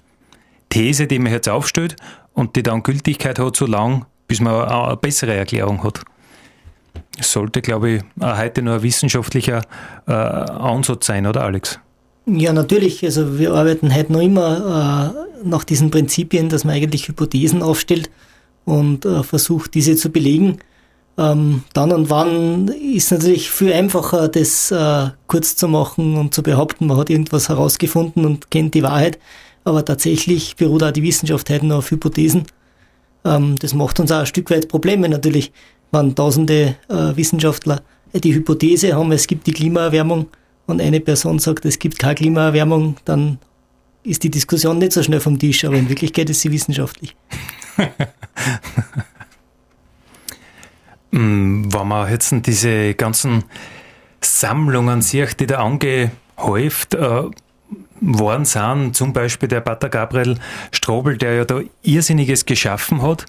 These, 0.68 1.06
die 1.06 1.18
man 1.18 1.32
jetzt 1.32 1.48
aufstellt 1.48 1.96
und 2.32 2.56
die 2.56 2.62
dann 2.62 2.82
Gültigkeit 2.82 3.38
hat, 3.38 3.56
so 3.56 3.66
lang, 3.66 4.06
bis 4.28 4.40
man 4.40 4.68
eine 4.68 4.96
bessere 4.96 5.34
Erklärung 5.34 5.82
hat. 5.82 6.02
Es 7.18 7.32
sollte, 7.32 7.62
glaube 7.62 7.90
ich, 7.90 8.02
heute 8.20 8.62
nur 8.62 8.74
ein 8.74 8.82
wissenschaftlicher 8.82 9.62
äh, 10.06 10.12
Ansatz 10.12 11.06
sein, 11.06 11.26
oder 11.26 11.44
Alex? 11.44 11.78
Ja, 12.26 12.52
natürlich. 12.52 13.04
Also 13.04 13.38
wir 13.38 13.54
arbeiten 13.54 13.94
heute 13.94 14.12
noch 14.12 14.20
immer 14.20 15.14
äh, 15.14 15.46
nach 15.48 15.64
diesen 15.64 15.90
Prinzipien, 15.90 16.48
dass 16.48 16.64
man 16.64 16.74
eigentlich 16.74 17.08
Hypothesen 17.08 17.62
aufstellt 17.62 18.10
und 18.64 19.04
äh, 19.04 19.22
versucht, 19.22 19.74
diese 19.74 19.96
zu 19.96 20.10
belegen. 20.10 20.58
Ähm, 21.18 21.62
dann 21.72 21.92
und 21.92 22.10
wann 22.10 22.68
ist 22.68 23.10
natürlich 23.12 23.50
viel 23.50 23.72
einfacher, 23.72 24.28
das 24.28 24.70
äh, 24.70 25.10
kurz 25.28 25.56
zu 25.56 25.68
machen 25.68 26.16
und 26.16 26.34
zu 26.34 26.42
behaupten, 26.42 26.88
man 26.88 26.98
hat 26.98 27.08
irgendwas 27.08 27.48
herausgefunden 27.48 28.26
und 28.26 28.50
kennt 28.50 28.74
die 28.74 28.82
Wahrheit. 28.82 29.18
Aber 29.66 29.84
tatsächlich 29.84 30.54
beruht 30.54 30.84
auch 30.84 30.92
die 30.92 31.02
Wissenschaft 31.02 31.50
heute 31.50 31.66
noch 31.66 31.78
auf 31.78 31.90
Hypothesen. 31.90 32.44
Ähm, 33.24 33.56
das 33.56 33.74
macht 33.74 33.98
uns 33.98 34.12
auch 34.12 34.20
ein 34.20 34.26
Stück 34.26 34.48
weit 34.52 34.68
Probleme 34.68 35.08
natürlich, 35.08 35.50
wenn 35.90 36.14
tausende 36.14 36.76
äh, 36.88 37.16
Wissenschaftler 37.16 37.82
die 38.14 38.32
Hypothese 38.32 38.94
haben, 38.94 39.10
es 39.10 39.26
gibt 39.26 39.48
die 39.48 39.52
Klimaerwärmung 39.52 40.28
und 40.66 40.80
eine 40.80 41.00
Person 41.00 41.40
sagt, 41.40 41.64
es 41.64 41.80
gibt 41.80 41.98
keine 41.98 42.14
Klimaerwärmung, 42.14 42.96
dann 43.04 43.38
ist 44.04 44.22
die 44.22 44.30
Diskussion 44.30 44.78
nicht 44.78 44.92
so 44.92 45.02
schnell 45.02 45.18
vom 45.20 45.36
Tisch, 45.36 45.64
aber 45.64 45.74
in 45.74 45.88
Wirklichkeit 45.88 46.30
ist 46.30 46.42
sie 46.42 46.52
wissenschaftlich. 46.52 47.16
Hm, 51.12 51.72
wenn 51.72 51.88
man 51.88 52.10
jetzt 52.10 52.34
diese 52.46 52.94
ganzen 52.94 53.44
Sammlungen 54.20 55.02
sieht, 55.02 55.38
die 55.40 55.46
da 55.46 55.64
angehäuft 55.64 56.94
äh, 56.94 57.22
worden 58.00 58.44
sind, 58.44 58.94
zum 58.94 59.12
Beispiel 59.12 59.48
der 59.48 59.60
Pater 59.60 59.88
Gabriel 59.88 60.38
Strobel, 60.72 61.16
der 61.16 61.34
ja 61.34 61.44
da 61.44 61.60
Irrsinniges 61.82 62.46
geschaffen 62.46 63.02
hat, 63.02 63.26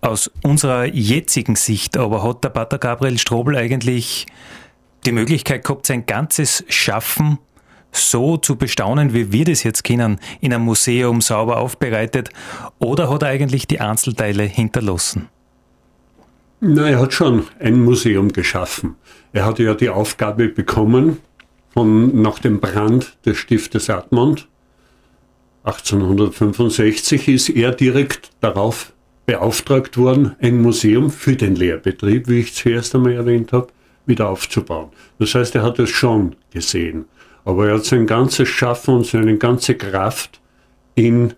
aus 0.00 0.30
unserer 0.42 0.86
jetzigen 0.86 1.56
Sicht 1.56 1.96
aber 1.96 2.22
hat 2.22 2.42
der 2.42 2.48
Pater 2.50 2.78
Gabriel 2.78 3.18
Strobel 3.18 3.56
eigentlich 3.56 4.26
die 5.04 5.12
Möglichkeit 5.12 5.64
gehabt, 5.64 5.86
sein 5.86 6.06
ganzes 6.06 6.64
Schaffen 6.68 7.38
so 7.92 8.36
zu 8.36 8.56
bestaunen, 8.56 9.14
wie 9.14 9.32
wir 9.32 9.44
das 9.44 9.62
jetzt 9.62 9.84
kennen, 9.84 10.20
in 10.40 10.52
einem 10.52 10.64
Museum 10.64 11.20
sauber 11.20 11.58
aufbereitet, 11.58 12.30
oder 12.78 13.10
hat 13.10 13.22
er 13.22 13.28
eigentlich 13.28 13.66
die 13.66 13.80
Einzelteile 13.80 14.44
hinterlassen? 14.44 15.28
Na, 16.60 16.88
er 16.88 17.00
hat 17.00 17.14
schon 17.14 17.44
ein 17.58 17.82
Museum 17.82 18.32
geschaffen. 18.32 18.96
Er 19.32 19.46
hatte 19.46 19.62
ja 19.62 19.74
die 19.74 19.88
Aufgabe 19.88 20.48
bekommen, 20.48 21.18
von, 21.72 22.20
nach 22.20 22.38
dem 22.38 22.60
Brand 22.60 23.16
des 23.24 23.38
Stiftes 23.38 23.90
Admont 23.90 24.48
1865 25.64 27.28
ist 27.28 27.50
er 27.50 27.72
direkt 27.72 28.30
darauf 28.40 28.92
beauftragt 29.26 29.96
worden, 29.98 30.34
ein 30.40 30.60
Museum 30.60 31.10
für 31.10 31.36
den 31.36 31.54
Lehrbetrieb, 31.54 32.28
wie 32.28 32.40
ich 32.40 32.54
zuerst 32.54 32.94
einmal 32.94 33.12
erwähnt 33.12 33.52
habe, 33.52 33.68
wieder 34.06 34.28
aufzubauen. 34.28 34.88
Das 35.18 35.34
heißt, 35.34 35.54
er 35.54 35.62
hat 35.62 35.78
es 35.78 35.90
schon 35.90 36.34
gesehen. 36.50 37.04
Aber 37.44 37.68
er 37.68 37.76
hat 37.76 37.84
sein 37.84 38.06
ganzes 38.06 38.48
Schaffen 38.48 38.96
und 38.96 39.06
seine 39.06 39.36
ganze 39.36 39.74
Kraft 39.74 40.40
in 40.94 41.34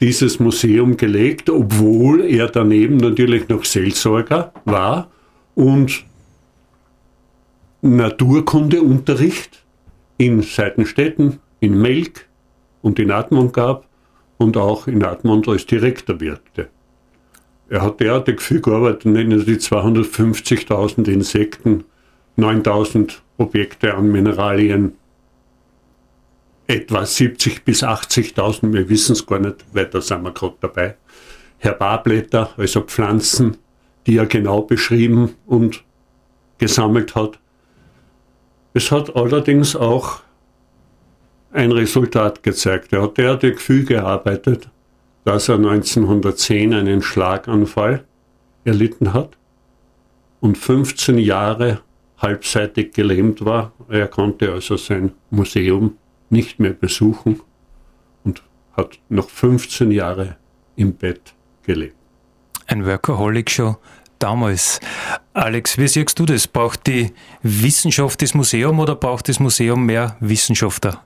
dieses 0.00 0.40
Museum 0.40 0.96
gelegt, 0.96 1.48
obwohl 1.48 2.24
er 2.24 2.48
daneben 2.48 2.96
natürlich 2.96 3.48
noch 3.48 3.64
Seelsorger 3.64 4.52
war 4.64 5.10
und 5.54 6.04
Naturkundeunterricht 7.82 9.64
in 10.16 10.42
Seitenstädten, 10.42 11.40
in 11.58 11.80
Melk 11.80 12.28
und 12.80 13.00
in 13.00 13.10
Admont 13.10 13.52
gab 13.52 13.88
und 14.38 14.56
auch 14.56 14.86
in 14.86 15.02
Admont 15.02 15.48
als 15.48 15.66
Direktor 15.66 16.20
wirkte. 16.20 16.68
Er 17.68 17.82
hat 17.82 18.00
derartig 18.00 18.40
viel 18.40 18.60
gearbeitet, 18.60 19.06
nennen 19.06 19.40
Sie 19.40 19.46
die 19.46 19.56
250.000 19.56 21.08
Insekten, 21.08 21.84
9.000 22.38 23.14
Objekte 23.38 23.94
an 23.94 24.12
Mineralien, 24.12 24.92
etwa 26.68 27.04
70 27.04 27.64
bis 27.64 27.82
80.000, 27.82 28.72
wir 28.72 28.88
wissen 28.88 29.12
es 29.12 29.26
gar 29.26 29.40
nicht, 29.40 29.64
weil 29.72 29.86
da 29.86 30.00
sind 30.00 30.22
wir 30.22 30.32
gerade 30.32 30.56
dabei. 30.60 30.96
Herbarblätter, 31.58 32.50
also 32.56 32.82
Pflanzen, 32.82 33.56
die 34.06 34.18
er 34.18 34.26
genau 34.26 34.62
beschrieben 34.62 35.34
und 35.46 35.82
gesammelt 36.58 37.14
hat. 37.14 37.38
Es 38.74 38.90
hat 38.90 39.14
allerdings 39.14 39.76
auch 39.76 40.20
ein 41.52 41.72
Resultat 41.72 42.42
gezeigt. 42.42 42.92
Er 42.92 43.02
hat 43.02 43.18
derartig 43.18 43.60
viel 43.60 43.84
gearbeitet, 43.84 44.68
dass 45.24 45.48
er 45.48 45.56
1910 45.56 46.72
einen 46.72 47.02
Schlaganfall 47.02 48.04
erlitten 48.64 49.12
hat 49.12 49.36
und 50.40 50.56
15 50.56 51.18
Jahre 51.18 51.80
halbseitig 52.18 52.92
gelähmt 52.92 53.44
war. 53.44 53.72
Er 53.88 54.08
konnte 54.08 54.52
also 54.52 54.76
sein 54.76 55.12
Museum 55.30 55.98
nicht 56.30 56.58
mehr 56.58 56.72
besuchen 56.72 57.40
und 58.24 58.42
hat 58.76 58.98
noch 59.08 59.28
15 59.28 59.90
Jahre 59.90 60.36
im 60.76 60.94
Bett 60.94 61.34
gelebt. 61.62 61.96
Ein 62.66 62.86
Workaholic 62.86 63.50
schon 63.50 63.76
damals. 64.22 64.80
Alex, 65.34 65.78
wie 65.78 65.88
siehst 65.88 66.18
du 66.18 66.26
das? 66.26 66.46
Braucht 66.46 66.86
die 66.86 67.12
Wissenschaft 67.42 68.22
das 68.22 68.34
Museum 68.34 68.78
oder 68.78 68.94
braucht 68.94 69.28
das 69.28 69.40
Museum 69.40 69.84
mehr 69.86 70.16
Wissenschaftler? 70.20 71.02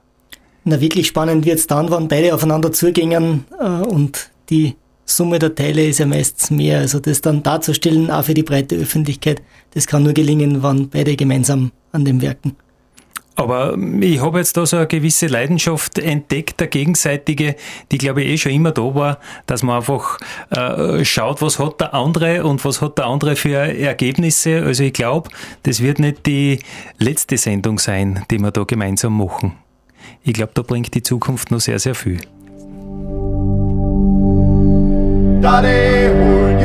Na, 0.64 0.80
wirklich 0.80 1.06
spannend 1.06 1.44
wird 1.46 1.58
es 1.58 1.66
dann, 1.66 1.90
wenn 1.90 2.08
beide 2.08 2.34
aufeinander 2.34 2.72
zugängen 2.72 3.44
äh, 3.60 3.64
und 3.64 4.30
die 4.50 4.74
Summe 5.04 5.38
der 5.38 5.54
Teile 5.54 5.86
ist 5.86 5.98
ja 5.98 6.06
meistens 6.06 6.50
mehr. 6.50 6.80
Also 6.80 6.98
das 6.98 7.20
dann 7.20 7.42
darzustellen, 7.42 8.10
auch 8.10 8.24
für 8.24 8.34
die 8.34 8.42
breite 8.42 8.74
Öffentlichkeit, 8.74 9.40
das 9.74 9.86
kann 9.86 10.02
nur 10.02 10.12
gelingen, 10.12 10.62
wenn 10.62 10.88
beide 10.88 11.14
gemeinsam 11.14 11.70
an 11.92 12.04
dem 12.04 12.20
werken. 12.20 12.56
Aber 13.36 13.76
ich 14.00 14.20
habe 14.20 14.38
jetzt 14.38 14.56
da 14.56 14.64
so 14.64 14.78
eine 14.78 14.86
gewisse 14.86 15.26
Leidenschaft 15.26 15.98
entdeckt, 15.98 16.58
der 16.58 16.68
gegenseitige, 16.68 17.54
die 17.92 17.98
glaube 17.98 18.22
ich 18.22 18.30
eh 18.30 18.38
schon 18.38 18.52
immer 18.52 18.72
da 18.72 18.94
war, 18.94 19.18
dass 19.46 19.62
man 19.62 19.76
einfach 19.76 20.18
äh, 20.50 21.04
schaut, 21.04 21.42
was 21.42 21.58
hat 21.58 21.80
der 21.80 21.92
andere 21.92 22.44
und 22.44 22.64
was 22.64 22.80
hat 22.80 22.96
der 22.96 23.06
andere 23.06 23.36
für 23.36 23.56
Ergebnisse. 23.56 24.62
Also 24.62 24.84
ich 24.84 24.94
glaube, 24.94 25.30
das 25.64 25.82
wird 25.82 25.98
nicht 25.98 26.24
die 26.24 26.60
letzte 26.98 27.36
Sendung 27.36 27.78
sein, 27.78 28.24
die 28.30 28.38
wir 28.38 28.50
da 28.50 28.64
gemeinsam 28.64 29.18
machen. 29.18 29.52
Ich 30.22 30.32
glaube, 30.32 30.52
da 30.54 30.62
bringt 30.62 30.94
die 30.94 31.02
Zukunft 31.02 31.50
noch 31.50 31.60
sehr, 31.60 31.78
sehr 31.78 31.94
viel. 31.94 32.18
Daddy 35.42 36.64